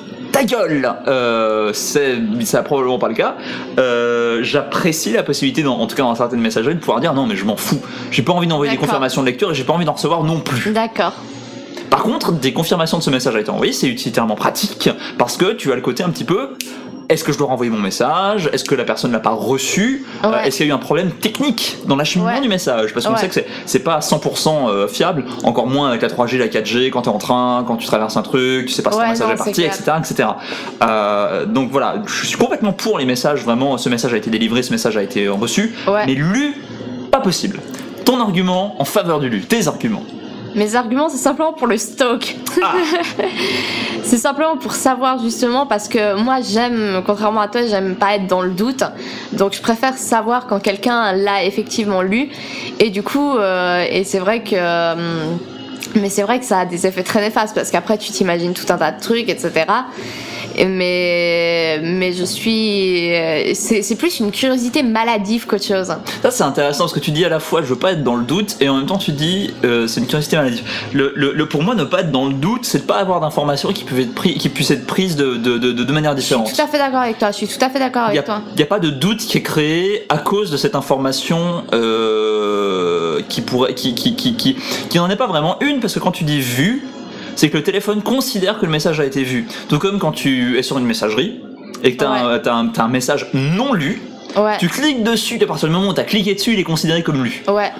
[0.47, 2.17] ta gueule, euh, c'est
[2.65, 3.37] probablement pas le cas.
[3.79, 7.27] Euh, J'apprécie la possibilité, dans- en tout cas dans certaines messageries, de pouvoir dire non
[7.27, 7.81] mais je m'en fous.
[8.11, 10.41] J'ai pas envie d'envoyer des confirmations de lecture et j'ai pas envie d'en recevoir non
[10.41, 10.73] plus.
[10.73, 11.15] d'accord.
[11.91, 15.53] Par contre, des confirmations de ce message a été envoyé, c'est utilitairement pratique parce que
[15.53, 16.51] tu as le côté un petit peu.
[17.09, 18.49] Est-ce que je dois renvoyer mon message?
[18.53, 20.05] Est-ce que la personne l'a pas reçu?
[20.25, 20.43] Euh.
[20.45, 22.41] Est-ce qu'il y a eu un problème technique dans l'acheminement Ouais.
[22.41, 22.95] du message?
[22.95, 23.19] Parce qu'on Ouais.
[23.19, 27.03] sait que c'est- pas 100% euh, fiable, encore moins avec la 3G, la 4G, quand
[27.03, 29.27] tu es en train, quand tu traverses un truc, tu sais pas si ton message
[29.29, 29.93] non, est parti, etc.
[29.99, 30.29] etc.
[30.83, 34.62] Euh, donc voilà, je suis complètement pour les messages, vraiment, ce message a été délivré,
[34.62, 35.75] ce message a été reçu,
[36.07, 36.55] mais lu,
[37.11, 37.61] pas possible.
[38.05, 40.05] Ton argument en faveur du lu, tes arguments.
[40.55, 42.37] Mes arguments, c'est simplement pour le stock.
[42.62, 42.75] Ah.
[44.03, 48.27] c'est simplement pour savoir justement parce que moi j'aime, contrairement à toi, j'aime pas être
[48.27, 48.85] dans le doute.
[49.33, 52.29] Donc je préfère savoir quand quelqu'un l'a effectivement lu.
[52.79, 54.93] Et du coup, euh, et c'est vrai que.
[54.93, 55.38] hum,
[55.95, 58.65] mais c'est vrai que ça a des effets très néfastes parce qu'après tu t'imagines tout
[58.71, 59.67] un tas de trucs, etc.
[60.69, 65.89] Mais mais je suis euh, c'est plus une curiosité maladive qu'autre chose.
[66.23, 68.17] Ça c'est intéressant parce que tu dis à la fois je veux pas être dans
[68.17, 70.63] le doute et en même temps tu dis euh, c'est une curiosité maladive.
[70.93, 73.21] Le, le- le- pour moi ne pas être dans le doute c'est de pas avoir
[73.21, 76.21] d'informations qui, peuvent être pris- qui puissent être prises de, de, de, de manière Je
[76.21, 76.55] suis différente.
[76.55, 77.31] tout à fait d'accord avec toi.
[77.31, 78.37] Je suis tout à fait d'accord Il n'y avec toi.
[78.55, 83.21] a, y a pas de doute qui est créé à cause de cette information euh,
[83.29, 84.57] qui pourrait, qui, qui, qui, qui,
[84.89, 86.83] qui n'en est pas vraiment une, parce que quand tu dis vu,
[87.37, 89.47] c'est que le téléphone considère que le message a été vu.
[89.68, 91.40] Tout comme quand tu es sur une messagerie
[91.83, 92.49] et que tu as, Ouais.
[92.79, 94.01] un, message non lu,
[94.37, 94.57] Ouais.
[94.59, 96.64] tu cliques dessus, et à partir du moment où tu as cliqué dessus, il est
[96.64, 97.42] considéré comme lu.
[97.49, 97.71] Ouais.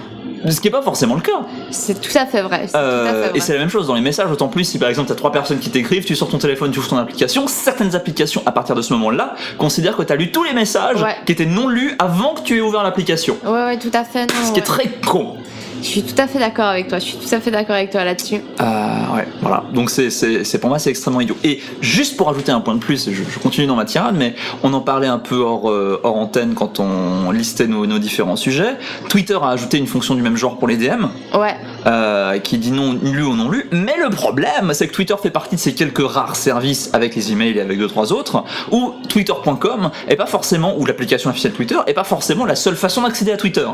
[0.48, 1.30] Ce qui n'est pas forcément le cas.
[1.70, 2.66] C'est tout à fait vrai.
[2.66, 3.30] c'est Euh, à fait vrai.
[3.36, 5.16] et c'est la même chose dans les messages, d'autant plus si par exemple tu as
[5.16, 8.50] trois personnes qui t'écrivent, tu sors ton téléphone, tu ouvres ton application, certaines applications à
[8.50, 11.14] partir de ce moment-là considèrent que tu as lu tous les messages Ouais.
[11.26, 13.36] qui étaient non lus avant que tu aies ouvert l'application.
[13.44, 14.26] Ouais, ouais, tout à fait.
[14.26, 15.36] non, Ce qui est très con.
[15.82, 16.98] Je suis tout à fait d'accord avec toi.
[17.00, 18.36] Je suis tout à fait d'accord avec toi là-dessus.
[18.60, 19.64] Euh, ouais, voilà.
[19.74, 21.36] Donc c'est, pour moi c'est extrêmement idiot.
[21.42, 24.34] Et juste pour ajouter un point de plus, je, je continue dans ma tirade, mais
[24.62, 28.36] on en parlait un peu hors, euh, hors antenne quand on listait nos, nos différents
[28.36, 28.76] sujets.
[29.08, 31.06] Twitter a ajouté une fonction du même genre pour les DM.
[31.34, 31.56] Ouais.
[31.86, 33.68] euh, qui dit non lu ou non lu.
[33.72, 37.32] Mais le problème, c'est que Twitter fait partie de ces quelques rares services avec les
[37.32, 41.76] emails et avec deux trois autres, où Twitter.com est pas forcément, ou l'application officielle Twitter,
[41.88, 43.66] est pas forcément la seule façon d'accéder à Twitter.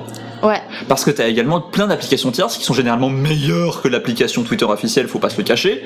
[0.42, 0.62] Ouais.
[0.88, 4.64] Parce que tu as également plein d'applications tierces qui sont généralement meilleures que l'application Twitter
[4.64, 5.84] officielle, faut pas se le cacher.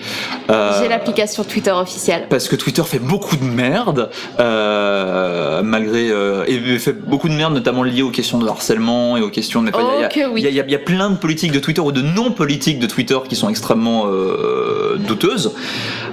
[0.50, 2.26] Euh, J'ai l'application Twitter officielle.
[2.28, 7.54] parce que Twitter fait beaucoup de merde, euh, malgré euh, et fait beaucoup de merde,
[7.54, 9.62] notamment liées aux questions de harcèlement et aux questions
[9.96, 10.42] il y a- Oh que oui.
[10.42, 13.18] y, y a- y plein de politiques de Twitter ou de non politiques de Twitter
[13.28, 14.06] qui sont extrêmement
[14.96, 15.52] douteuses.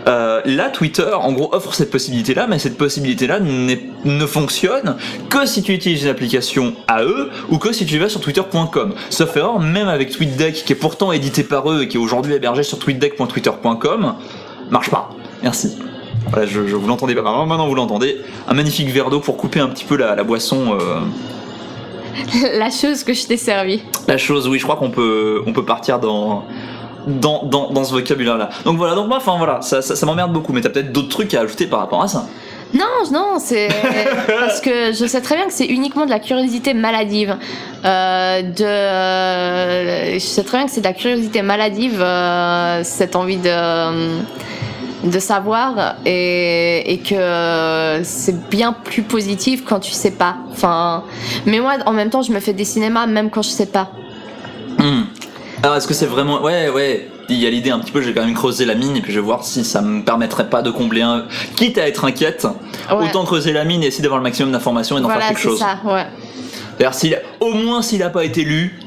[0.07, 4.95] Euh, là, Twitter, en gros, offre cette possibilité-là, mais cette possibilité-là ne fonctionne
[5.29, 8.93] que si tu utilises une application à eux ou que si tu vas sur twitter.com.
[9.09, 12.33] Sauf erreur, même avec TweetDeck, qui est pourtant édité par eux et qui est aujourd'hui
[12.33, 14.15] hébergé sur tweetdeck.twitter.com,
[14.69, 15.09] marche pas.
[15.43, 15.77] Merci.
[16.31, 17.21] Voilà, je, je vous l'entendez pas.
[17.21, 18.17] Maintenant, vous l'entendez.
[18.47, 20.77] Un magnifique verre d'eau pour couper un petit peu la, la boisson.
[20.79, 20.99] euh,
[22.57, 23.81] La chose que je t'ai servi.
[24.07, 26.43] la chose, oui, je crois qu'on peut, on peut partir dans,
[27.09, 28.49] dans, dans, dans ce vocabulaire-là.
[28.65, 31.09] Donc voilà, donc moi, enfin voilà, ça, ça, ça m'emmerde beaucoup, mais t'as peut-être d'autres
[31.09, 32.27] trucs à ajouter par rapport à ça.
[32.73, 33.67] Non, non, c'est
[34.27, 37.35] parce que je sais très bien que c'est uniquement de la curiosité maladive.
[37.83, 43.37] Euh, de, je sais très bien que c'est de la curiosité maladive, euh, cette envie
[43.37, 44.19] de
[45.01, 50.35] de savoir et, et que c'est bien plus positif quand tu sais pas.
[50.51, 51.03] Enfin,
[51.45, 53.91] mais moi, en même temps, je me fais des cinémas même quand je sais pas.
[54.77, 55.03] Hmm.
[55.63, 56.41] Alors est-ce que c'est vraiment...
[56.41, 57.07] Ouais, ouais.
[57.27, 59.11] Il y a l'idée un petit peu, j'ai quand même creusé la mine et puis
[59.13, 61.25] je vais voir si ça me permettrait pas de combler un...
[61.55, 62.47] Quitte à être inquiète,
[62.89, 63.05] Ouais.
[63.07, 65.41] autant creuser la mine et essayer d'avoir le maximum d'informations et d'en voilà, faire quelque
[65.43, 65.59] c'est chose.
[65.59, 65.77] ça.
[65.85, 66.05] Ouais.
[66.79, 68.79] D'ailleurs, s'il- au moins s'il a pas été lu,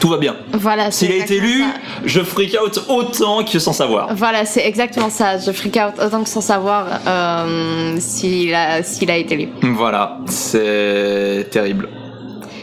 [0.00, 0.36] tout va bien.
[0.52, 0.90] Voilà.
[0.90, 1.66] c'est S'il a été lu, ça.
[2.06, 4.14] je freak out autant que sans savoir.
[4.14, 5.36] Voilà, c'est exactement ça.
[5.38, 9.48] Je freak out autant que sans savoir euh, s'il a, s'il a été lu.
[9.62, 11.88] Voilà, c'est terrible.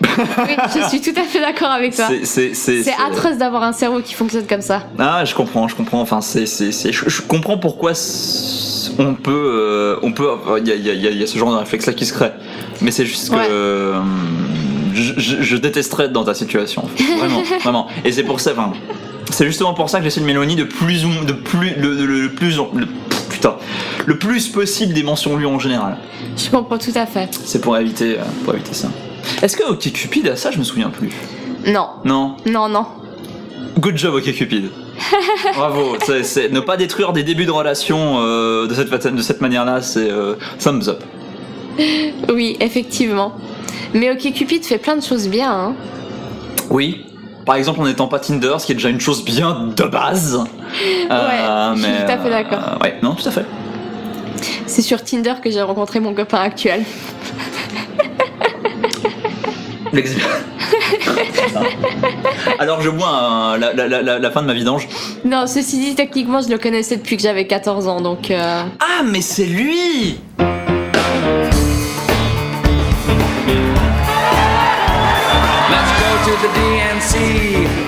[0.38, 2.06] Oui, je suis tout à fait d'accord avec toi.
[2.24, 2.54] C'est-
[3.08, 4.84] atroce d'avoir un cerveau qui fonctionne comme ça.
[5.00, 6.02] Ah, je comprends, je comprends.
[6.02, 7.92] Enfin, c'est, je, je comprends pourquoi
[9.00, 10.28] on peut, euh, on peut,
[10.60, 12.32] il y a, y y ce genre de réflexe là qui se crée.
[12.82, 13.48] Mais c'est juste que Ouais.
[13.50, 14.00] euh,
[14.94, 16.84] je, je- je détesterais être dans ta situation,
[17.20, 17.88] vraiment, vraiment.
[18.04, 18.74] Et c'est pour ça, enfin,
[19.30, 22.22] c'est justement pour ça que j'essaie de m'éloigner de plus ou de plus, le, le-
[22.24, 22.88] le plus, le-
[23.30, 23.56] putain,
[24.06, 25.98] le plus possible des mentions lues en général.
[26.36, 27.30] Je comprends tout à fait.
[27.46, 28.88] C'est pour éviter, euh, pour éviter ça.
[29.42, 31.12] Est-ce que OkCupid a ça Je me souviens plus.
[31.68, 32.36] Non, Non.
[32.46, 32.86] non, non.
[33.80, 34.70] Good job, OkCupid.
[35.56, 35.96] Bravo.
[35.98, 40.36] Ne pas détruire des débuts de relation euh, de cette, de cette manière-là, c'est euh,
[40.60, 41.04] thumbs up.
[42.34, 43.34] Oui, effectivement.
[43.94, 45.52] Mais OkCupid fait plein de choses bien.
[45.52, 45.74] Hein.
[46.70, 47.06] Oui.
[47.46, 50.44] Par exemple, en n'étant pas Tinder, ce qui est déjà une chose bien de base.
[51.12, 52.60] Euh, je suis tout à fait d'accord.
[52.60, 53.46] euh, ouais, non, tout à fait.
[54.66, 56.84] C'est sur Tinder que j'ai rencontré mon copain actuel.
[62.60, 64.88] Alors je bois un- la, la- la- la fin de ma vidange.
[65.26, 68.32] Non, ceci dit, techniquement, je le connaissais depuis que j'avais 14 ans, donc...
[68.32, 70.18] euh, Ah, mais c'est lui
[75.72, 77.14] Let's go to the DNC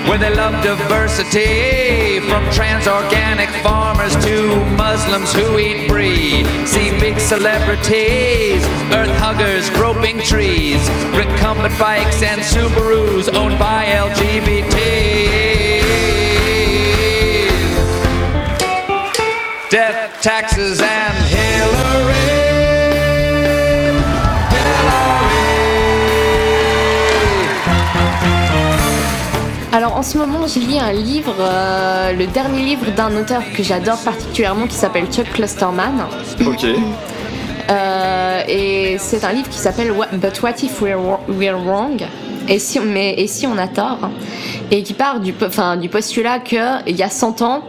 [0.08, 2.20] where they love diversity.
[2.28, 6.44] From trans organic farmers to Muslims who eat brie.
[6.66, 10.82] See big celebrities, earth huggers groping trees.
[11.16, 14.76] Recumbent bikes and Subarus owned by LGBT.
[19.70, 21.83] Death, taxes, and Hillary.
[29.74, 33.64] Alors en ce moment, je lis un livre, euh, le dernier livre d'un auteur que
[33.64, 36.06] j'adore particulièrement qui s'appelle Chuck Clusterman.
[36.46, 36.64] Ok.
[37.70, 41.98] Euh, et c'est un livre qui s'appelle But What If We're, We're Wrong?
[42.46, 44.10] Et si, mais, et si on a tort
[44.70, 46.58] Et qui part du, enfin, du postulat qu'il
[46.88, 47.64] y a 100 ans,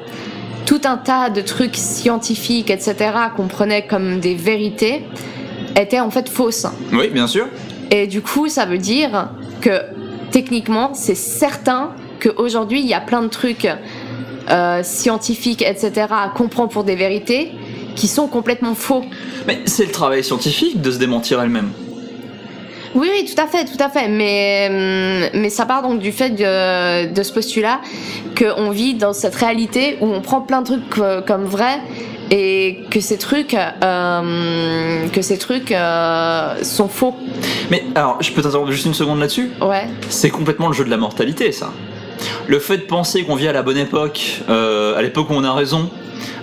[0.66, 2.96] tout un tas de trucs scientifiques, etc.,
[3.38, 5.06] qu'on prenait comme des vérités,
[5.80, 6.68] étaient en fait fausses.
[6.92, 7.48] Oui, bien sûr.
[7.90, 9.30] Et du coup, ça veut dire
[9.62, 9.80] que
[10.32, 13.68] techniquement, c'est certain qu'aujourd'hui, il y a plein de trucs
[14.50, 17.52] euh, scientifiques, etc., qu'on prend pour des vérités
[17.96, 19.04] qui sont complètement faux.
[19.48, 21.72] Mais c'est le travail scientifique de se démentir elle-même.
[22.94, 24.08] Oui, oui, tout à fait, tout à fait.
[24.08, 24.68] Mais,
[25.34, 27.82] hum, mais ça part donc du fait de, de ce postulat
[28.38, 31.80] qu'on vit dans cette réalité où on prend plein de trucs euh, comme vrais
[32.32, 37.16] et que ces trucs, euh, que ces trucs euh, sont faux.
[37.70, 39.52] Mais alors, je peux t'interrompre juste une seconde là-dessus?
[39.62, 39.88] Ouais.
[40.10, 41.72] C'est complètement le jeu de la mortalité, ça.
[42.48, 45.44] Le fait de penser qu'on vit à la bonne époque, euh, à l'époque où on
[45.44, 45.90] a raison,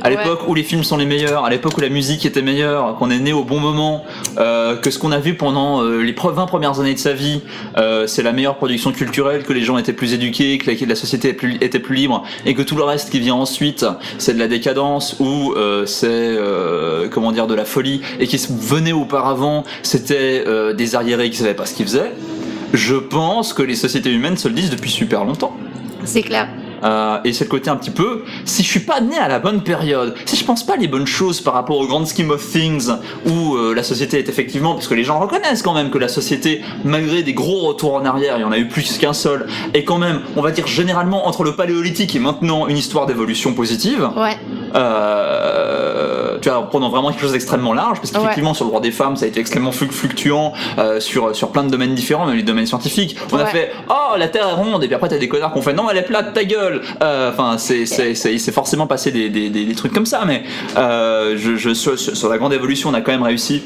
[0.03, 2.97] à l'époque où les films sont les meilleurs, à l'époque où la musique était meilleure,
[2.97, 4.05] qu'on est né au bon moment,
[4.39, 7.13] euh, que ce qu'on a vu pendant euh, les pre- 20 premières années de sa
[7.13, 7.41] vie,
[7.77, 11.37] euh, c'est la meilleure production culturelle, que les gens étaient plus éduqués, que la, société
[11.61, 13.87] était plus, libre, et que tout le reste qui vient ensuite,
[14.19, 15.55] c'est de la décadence ou
[15.87, 16.37] c'est
[17.11, 21.67] comment dire de la folie, et qui venait auparavant, c'était des arriérés qui savaient pas
[21.67, 22.13] ce qu'ils faisaient.
[22.73, 25.55] Je pense que les sociétés humaines se le disent depuis super longtemps.
[26.05, 26.49] C'est clair.
[26.83, 29.39] Euh, et c'est le côté un petit peu, si je suis pas né à la
[29.39, 32.45] bonne période, si je pense pas les bonnes choses par rapport au grand scheme of
[32.47, 32.91] things
[33.27, 36.09] où euh, la société est effectivement, parce que les gens reconnaissent quand même que la
[36.09, 39.47] société, malgré des gros retours en arrière, il y en a eu plus qu'un seul,
[39.75, 43.55] est quand même, on va dire généralement entre le paléolithique et maintenant une histoire d'évolution
[43.55, 44.09] positive.
[44.17, 44.37] Ouais.
[44.75, 46.12] Euh,
[46.43, 48.91] tu vois, en prenant vraiment quelque chose d'extrêmement large, parce qu'effectivement sur le droit des
[48.91, 52.37] femmes, ça a été extrêmement flu- fluctuant euh, sur sur plein de domaines différents, même
[52.37, 53.17] les domaines scientifiques.
[53.33, 55.59] On a fait oh la Terre est ronde, et puis après t'as des connards qui
[55.59, 56.83] ont fait non elle est plate, ta gueule.
[57.03, 60.25] Euh, Enfin c'est c'est c'est c'est forcément passé des, des, des, des trucs comme ça,
[60.27, 60.43] mais
[60.77, 63.63] euh, je, je sur la grande évolution, on a quand même réussi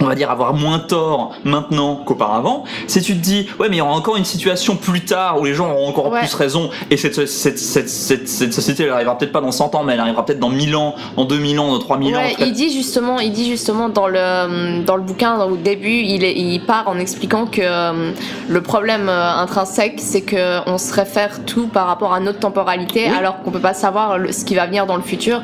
[0.00, 2.64] on va dire avoir moins tort maintenant qu'auparavant.
[2.86, 5.44] Si tu te dis, ouais, mais il y aura encore une situation plus tard où
[5.44, 6.20] les gens auront encore Ouais.
[6.20, 9.74] plus raison, et cette, cette, cette, cette, cette société, elle arrivera peut-être pas dans 100
[9.74, 12.18] ans, mais elle arrivera peut-être dans 1000 ans, dans 2000 ans, dans 3000 ans.
[12.20, 16.24] Ouais, il dit justement, il dit justement dans le dans le bouquin au début, il,
[16.24, 18.12] est- il part en expliquant que euh,
[18.48, 23.04] le problème euh, intrinsèque, c'est que on se réfère tout par rapport à notre temporalité,
[23.08, 23.14] Oui.
[23.18, 25.42] alors qu'on peut pas savoir ce qui va venir dans le futur.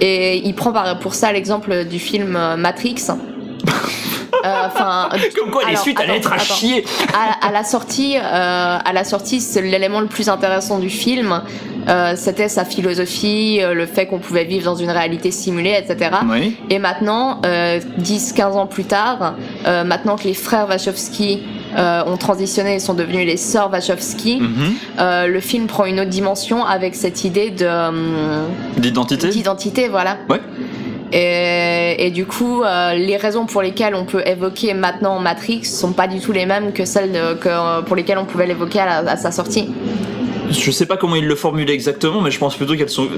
[0.00, 2.96] Et il prend par, pour ça l'exemple du film euh, Matrix.
[4.44, 6.54] Euh, Enfin, Comme quoi, les alors, suites allaient attends, être à attends.
[6.54, 6.84] chier.
[7.14, 8.22] à, à la sortie, euh,
[8.82, 11.42] à la sortie, c'est l'élément le plus intéressant du film.
[11.88, 16.10] Euh, C'était sa philosophie, euh, le fait qu'on pouvait vivre dans une réalité simulée, etc.
[16.30, 16.56] Oui.
[16.70, 19.34] Et maintenant, euh, 10-15 ans plus tard,
[19.66, 21.42] euh, maintenant que les frères Wachowski
[21.76, 24.42] euh, ont transitionné et sont devenus les sœurs Wachowski,
[24.98, 27.68] euh, le film prend une autre dimension avec cette idée de
[28.78, 30.16] D'identité d'identité, voilà.
[30.28, 30.40] Ouais.
[31.12, 36.06] Et, du coup, euh, les raisons pour lesquelles on peut évoquer maintenant Matrix sont pas
[36.06, 39.70] du tout les mêmes que celles que, pour lesquelles on pouvait l'évoquer à sa sortie.
[40.50, 43.08] Je sais pas comment il le formulait exactement, mais je pense plutôt qu'elles sont,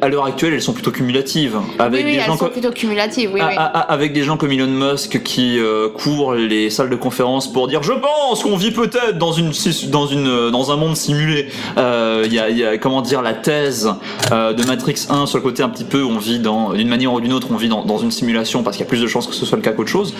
[0.00, 1.56] à l'heure actuelle, elles sont plutôt cumulatives.
[1.78, 3.54] Avec oui, oui, des elles gens sont co- plutôt cumulatives, oui, oui.
[3.56, 7.82] avec des gens comme Elon Musk qui euh, courent les salles de conférence pour dire
[7.82, 11.48] je pense qu'on vit peut-être dans une si- dans une euh, dans un monde simulé.
[11.78, 13.90] Euh, Il y, a, il y a comment dire la thèse
[14.32, 17.12] euh, de Matrix 1 sur le côté un petit peu on vit dans d'une manière
[17.12, 19.06] ou d'une autre on vit dans, dans une simulation parce qu'il y a plus de
[19.06, 20.14] chances que ce soit le cas qu'autre chose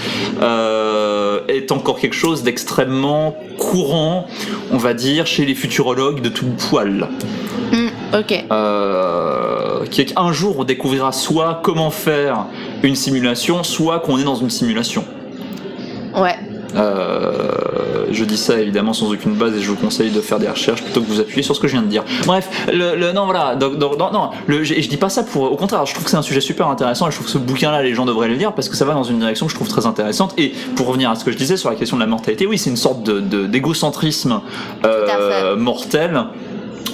[1.48, 4.26] est encore quelque chose d'extrêmement courant
[4.70, 7.06] on va dire chez les futurologues de tout poil
[7.72, 8.44] Hmm, ok.
[8.50, 12.46] euh, qui est qu'un jour on découvrira soit comment faire
[12.82, 15.04] une simulation, soit qu'on est dans une simulation.
[16.16, 16.34] Ouais.
[16.74, 20.48] Euh, je dis ça évidemment sans aucune base et je vous conseille de faire des
[20.48, 22.04] recherches plutôt que vous appuyer sur ce que je viens de dire.
[22.26, 25.22] Bref, le, le- non voilà, donc, donc, non, non, le, je, je dis pas ça
[25.22, 27.32] pour, au contraire, je trouve que c'est un sujet super intéressant et je trouve que
[27.32, 29.52] ce bouquin-là, les gens devraient le lire parce que ça va dans une direction que
[29.52, 30.34] je trouve très intéressante.
[30.38, 32.58] Et pour revenir à ce que je disais sur la question de la mortalité, oui,
[32.58, 34.40] c'est une sorte de, d'égocentrisme
[34.84, 36.24] euh, mortel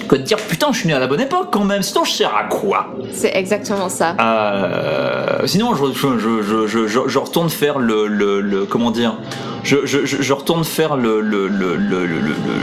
[0.09, 1.81] que de dire putain, je suis né à la bonne époque quand même.
[1.83, 4.15] Sinon, je sers à quoi C'est exactement ça.
[4.19, 9.15] euh, sinon, je, je, je, je, je, je retourne faire le, le, le- comment dire,
[9.63, 11.21] je, retourne faire le,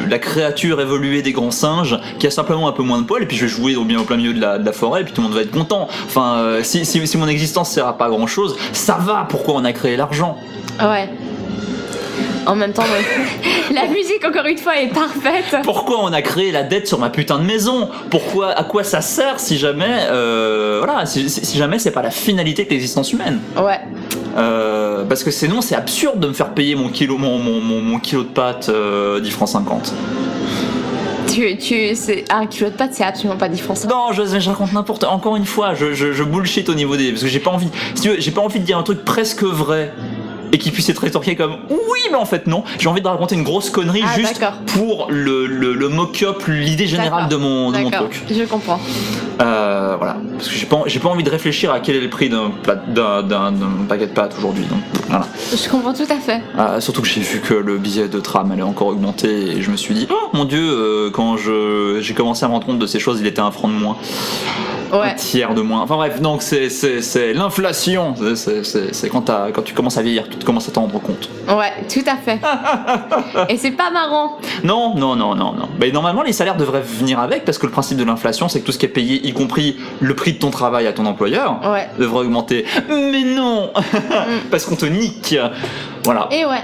[0.08, 3.26] la créature évoluée des grands singes qui a simplement un peu moins de poils et
[3.26, 5.04] puis je vais jouer au bien au plein milieu de la, de la forêt et
[5.04, 5.88] puis tout le monde va être content.
[6.06, 9.26] Enfin, euh, si, si, si mon existence sert à pas grand chose, ça va.
[9.28, 10.36] Pourquoi on a créé l'argent?
[10.80, 11.08] Ouais.
[12.46, 12.84] En même temps,
[13.74, 15.56] la musique, encore une fois, est parfaite.
[15.64, 17.88] Pourquoi on a créé la dette sur ma putain de maison?
[18.10, 22.64] Pourquoi À quoi ça sert si jamais, euh, voilà, si, jamais c'est pas la finalité
[22.64, 23.40] de l'existence humaine?
[23.56, 23.80] Ouais.
[24.36, 27.80] Euh, parce que sinon c'est absurde de me faire payer mon kilo, mon, mon, mon,
[27.80, 29.94] mon kilo de pâtes euh, 10 francs 50.
[31.28, 33.74] Tu, tu, c'est un kilo de pâtes, c'est absolument pas différent.
[33.88, 35.04] Non, je, je raconte n'importe.
[35.04, 37.10] Encore une fois, je, je, je bullshit au niveau des.
[37.10, 37.68] Parce que j'ai pas envie.
[37.94, 39.92] Si j'ai pas envie de dire un truc presque vrai
[40.52, 42.62] et qui puisse être rétorqué comme oui, mais en fait non.
[42.78, 46.86] J'ai envie de raconter une grosse connerie Ah, juste pour le, le, le mock-up, l'idée
[46.86, 48.22] générale de mon, de mon truc.
[48.30, 48.80] Je comprends.
[49.42, 50.16] Euh, voilà.
[50.36, 52.50] Parce que j'ai pas, j'ai pas envie de réfléchir à quel est le prix d'un,
[52.62, 54.64] plat- d'un, d'un, d'un paquet de pâtes aujourd'hui.
[54.64, 54.78] Donc
[55.08, 55.26] voilà.
[55.52, 56.40] Je comprends tout à fait.
[56.56, 59.70] Ah, surtout que j'ai vu que le billet de tram allait encore augmenter et je
[59.70, 62.78] me suis dit, oh mon dieu, euh, quand je, j'ai commencé à me rendre compte
[62.78, 63.96] de ces choses, il était un franc de moins,
[64.92, 65.14] un Ouais.
[65.16, 65.82] tiers de moins.
[65.82, 66.68] Enfin bref, donc c'est,
[67.34, 68.14] l'inflation.
[68.34, 71.28] C'est, quand, tu commences à vieillir, tu te commences à t'en rendre compte.
[71.48, 72.38] Ouais, tout à fait.
[73.52, 74.38] Et c'est pas marrant.
[74.64, 75.68] Non, non, non, non, non.
[75.80, 78.66] Mais normalement, les salaires devraient venir avec parce que le principe de l'inflation, c'est que
[78.66, 81.60] tout ce qui est payé, y compris le prix de ton travail à ton employeur,
[81.70, 81.88] Ouais.
[81.98, 82.64] devrait augmenter.
[82.88, 83.70] Mais non
[84.50, 85.36] Parce qu'on te nique
[86.04, 86.28] Voilà.
[86.30, 86.62] Et ouais.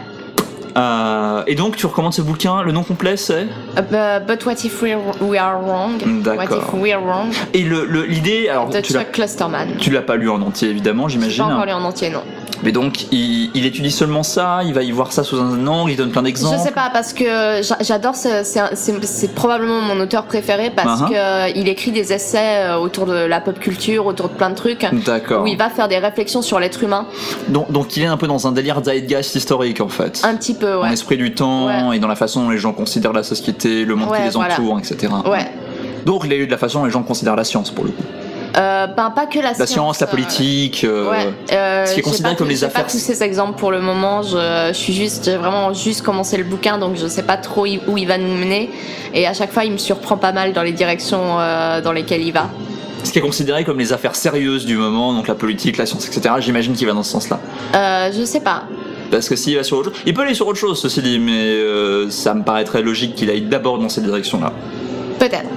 [0.76, 2.62] Euh, et donc, tu recommandes ce bouquin.
[2.62, 3.46] Le nom complet, c'est
[3.76, 5.98] Uh, but, but what if we, we are wrong?
[6.22, 6.50] D'accord.
[6.50, 7.30] What if we are wrong?
[7.54, 9.76] Et le, le- l'idée, alors De tu l'as, Chuck Clusterman.
[9.78, 11.44] tu l'as pas lu en entier évidemment, j'imagine.
[11.44, 12.22] pas encore lu en entier, non.
[12.62, 15.90] Mais donc, il, il étudie seulement ça, il va y voir ça sous un angle,
[15.90, 16.56] il donne plein d'exemples.
[16.58, 17.24] Je sais pas parce que
[17.62, 21.08] j'a- j'adore ce- c'est probablement mon auteur préféré parce Uh-huh.
[21.08, 24.50] que euh, il écrit des essais euh, autour de la pop culture, autour de plein
[24.50, 24.86] de trucs.
[25.04, 25.42] D'accord.
[25.42, 27.06] Où il va faire des réflexions sur l'être humain,
[27.48, 30.22] Donc, donc, il est un peu dans un délire zeitgeist historique en fait.
[30.24, 30.90] un petit peu, ouais.
[30.90, 31.96] l'esprit du temps Ouais.
[31.96, 34.54] et dans la façon dont les gens considèrent la société, le monde qui les voilà.
[34.54, 35.12] entoure, etc.
[35.26, 35.50] Ouais.
[36.06, 37.90] Donc, il a eu de la façon dont les gens considèrent la science pour le
[37.90, 38.02] coup.
[38.57, 40.84] Euh, ben pas que la, La science, la euh, politique.
[40.84, 43.70] euh, Ouais, euh, ce qui est considéré comme les affaires- pas tous ces exemples pour
[43.70, 44.22] le moment.
[44.22, 47.66] Je, je suis juste, j'ai vraiment juste commencé le bouquin, donc je sais pas trop
[47.86, 48.70] où il va nous mener.
[49.14, 52.22] Et à chaque fois, il me surprend pas mal dans les directions euh, dans lesquelles
[52.22, 52.48] il va.
[53.05, 56.07] Ce qui est considéré comme les affaires sérieuses du moment, donc la politique, la science,
[56.07, 56.34] etc.
[56.40, 57.40] J'imagine qu'il va dans ce sens-là.
[57.74, 58.64] Euh, je sais pas.
[59.11, 61.18] Parce que s'il va sur autre chose, il peut aller sur autre chose, ceci dit,
[61.18, 64.53] mais euh, ça me paraîtrait logique qu'il aille d'abord dans cette direction-là.
[65.18, 65.48] Peut-être.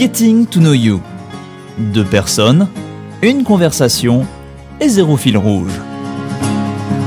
[0.00, 1.02] Getting to know you.
[1.76, 2.66] Deux personnes,
[3.22, 4.26] une conversation
[4.80, 5.78] et zéro fil rouge.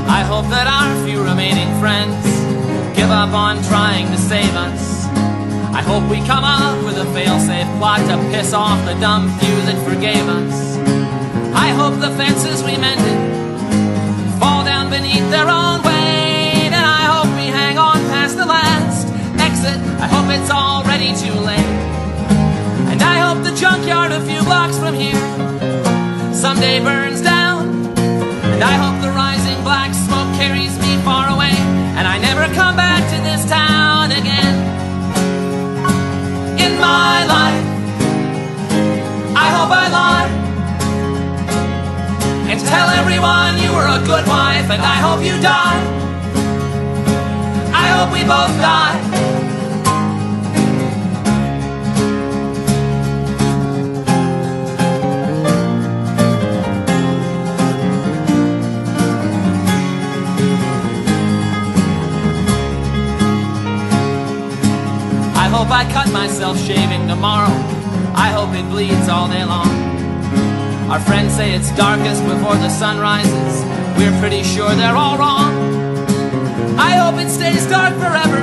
[0.06, 2.24] I hope that our few remaining friends
[2.94, 5.08] give up on trying to save us.
[5.74, 9.56] I hope we come up with a fail-safe plot to piss off the dumb few
[9.66, 10.78] that forgave us.
[11.52, 13.18] I hope the fences we mended
[14.38, 19.08] fall down beneath their own weight, and I hope we hang on past the last
[19.40, 19.80] exit.
[19.98, 21.73] I hope it's already too late.
[23.56, 25.22] Junkyard a few blocks from here.
[26.34, 27.68] Someday burns down.
[27.96, 31.54] And I hope the rising black smoke carries me far away
[31.98, 34.54] And I never come back to this town again.
[36.58, 37.64] In my life
[39.36, 40.28] I hope I lie
[42.50, 45.82] And tell everyone you were a good wife And I hope you die.
[47.74, 49.23] I hope we both die
[66.24, 67.52] myself shaving tomorrow.
[68.16, 69.68] I hope it bleeds all day long.
[70.90, 73.52] Our friends say it's darkest before the sun rises.
[73.98, 75.52] We're pretty sure they're all wrong.
[76.78, 78.40] I hope it stays dark forever.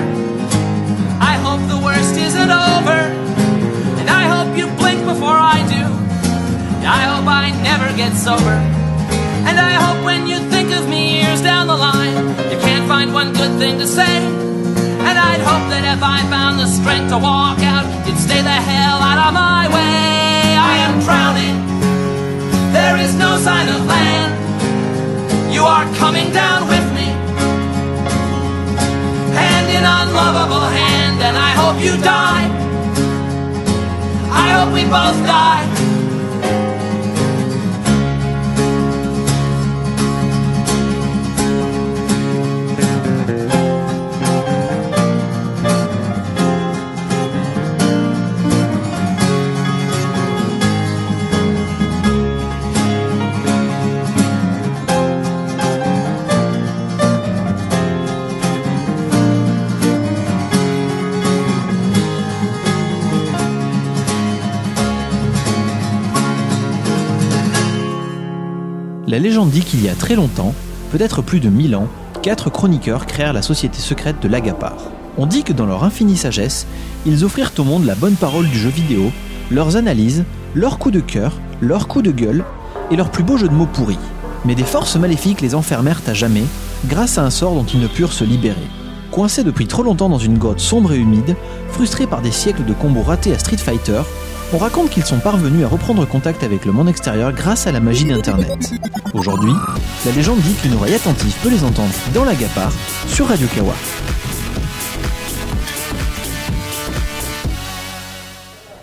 [1.31, 2.99] I hope the worst isn't over.
[3.99, 5.83] And I hope you blink before I do.
[6.77, 8.57] And I hope I never get sober.
[9.49, 12.15] And I hope when you think of me years down the line,
[12.51, 14.50] you can't find one good thing to say.
[15.07, 18.59] And I'd hope that if I found the strength to walk out, you'd stay the
[18.71, 20.55] hell out of my way.
[20.71, 21.57] I am drowning.
[22.71, 24.31] There is no sign of land.
[25.53, 27.07] You are coming down with me.
[29.35, 32.47] Hand in unlovable hand, and I hope you die.
[34.43, 35.90] I hope we both die.
[69.21, 70.53] Légende dit qu'il y a très longtemps,
[70.91, 71.87] peut-être plus de 1000 ans,
[72.21, 74.75] quatre chroniqueurs créèrent la société secrète de l'Agapar.
[75.17, 76.67] On dit que dans leur infinie sagesse,
[77.05, 79.11] ils offrirent au monde la bonne parole du jeu vidéo,
[79.49, 80.23] leurs analyses,
[80.55, 82.43] leurs coups de cœur, leurs coups de gueule
[82.89, 83.99] et leurs plus beaux jeux de mots pourris.
[84.45, 86.43] Mais des forces maléfiques les enfermèrent à jamais
[86.87, 88.67] grâce à un sort dont ils ne purent se libérer.
[89.11, 91.35] Coincés depuis trop longtemps dans une grotte sombre et humide,
[91.69, 94.01] frustrés par des siècles de combos ratés à Street Fighter,
[94.53, 97.79] on raconte qu'ils sont parvenus à reprendre contact avec le monde extérieur grâce à la
[97.79, 98.71] magie d'Internet.
[99.13, 99.53] Aujourd'hui,
[100.05, 102.71] la légende dit qu'une oreille attentive peut les entendre dans la Gapar
[103.07, 103.73] sur Radio Kawa.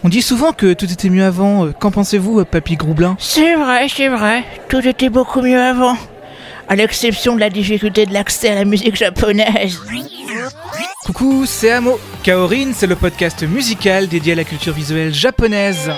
[0.04, 1.66] On dit souvent que tout était mieux avant.
[1.66, 3.16] Euh, Qu'en pensez-vous, euh, Papy Groublin?
[3.18, 4.44] C'est vrai, c'est vrai.
[4.68, 5.96] Tout était beaucoup mieux avant.
[6.68, 9.80] À l'exception de la difficulté de l'accès à la musique japonaise.
[11.08, 11.98] Coucou, c'est Amo.
[12.22, 15.90] Kaorin, c'est le podcast musical dédié à la culture visuelle japonaise.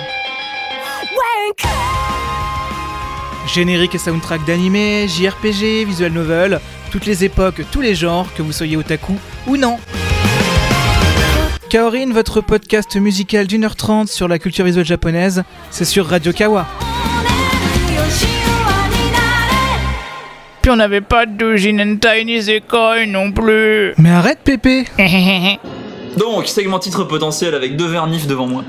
[3.45, 8.53] Générique et soundtrack d'animé, JRPG, visual novel, toutes les époques, tous les genres, que vous
[8.53, 9.79] soyez otaku ou non.
[11.69, 16.31] Kaorin, votre podcast musical d'une heure trente sur la culture visuelle japonaise, c'est sur Radio
[16.31, 16.65] Kawa.
[20.61, 23.93] Puis on n'avait pas de doujin hentai ni zekoi non plus.
[23.97, 24.85] Mais arrête, Pépé
[26.17, 28.63] Donc, segment titre potentiel avec deux vernifs devant moi.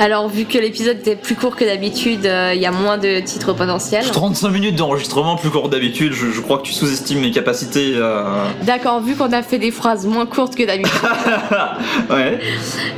[0.00, 3.18] Alors, vu que l'épisode était plus court que d'habitude, euh, il y a moins de
[3.20, 4.04] titres potentiels.
[4.10, 7.94] 35 minutes d'enregistrement plus court que d'habitude, je, je crois que tu sous-estimes mes capacités.
[7.96, 10.92] euh, D'accord, vu qu'on a fait des phrases moins courtes que d'habitude.
[12.10, 12.38] Ouais.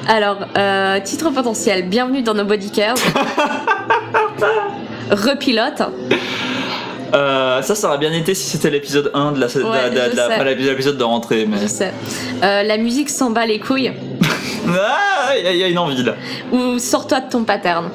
[0.08, 2.94] Alors, euh, titre potentiel, bienvenue dans nos bodycares.
[5.10, 5.82] Repilote.
[7.14, 10.08] Euh, ça, ça aurait bien été si c'était l'épisode 1 de la, de Ouais, la-
[10.08, 11.58] la- pas l'épisode de rentrée, mais.
[11.62, 11.92] Je sais.
[12.42, 13.92] Euh, la musique s'en bat les couilles.
[14.72, 16.14] Ah, il y, a- il y a une envie là.
[16.52, 17.90] Ou sors-toi de ton pattern.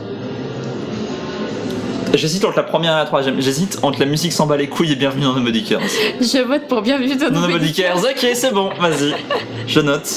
[2.13, 3.39] J'hésite entre la première et la troisième.
[3.41, 5.81] J'hésite entre la musique s'en bat les couilles et bienvenue dans nos bodycares.
[6.21, 7.95] Je vote pour bienvenue dans bodycares.
[7.95, 9.13] bodycares, ok, c'est bon, vas-y.
[9.67, 10.09] Je note.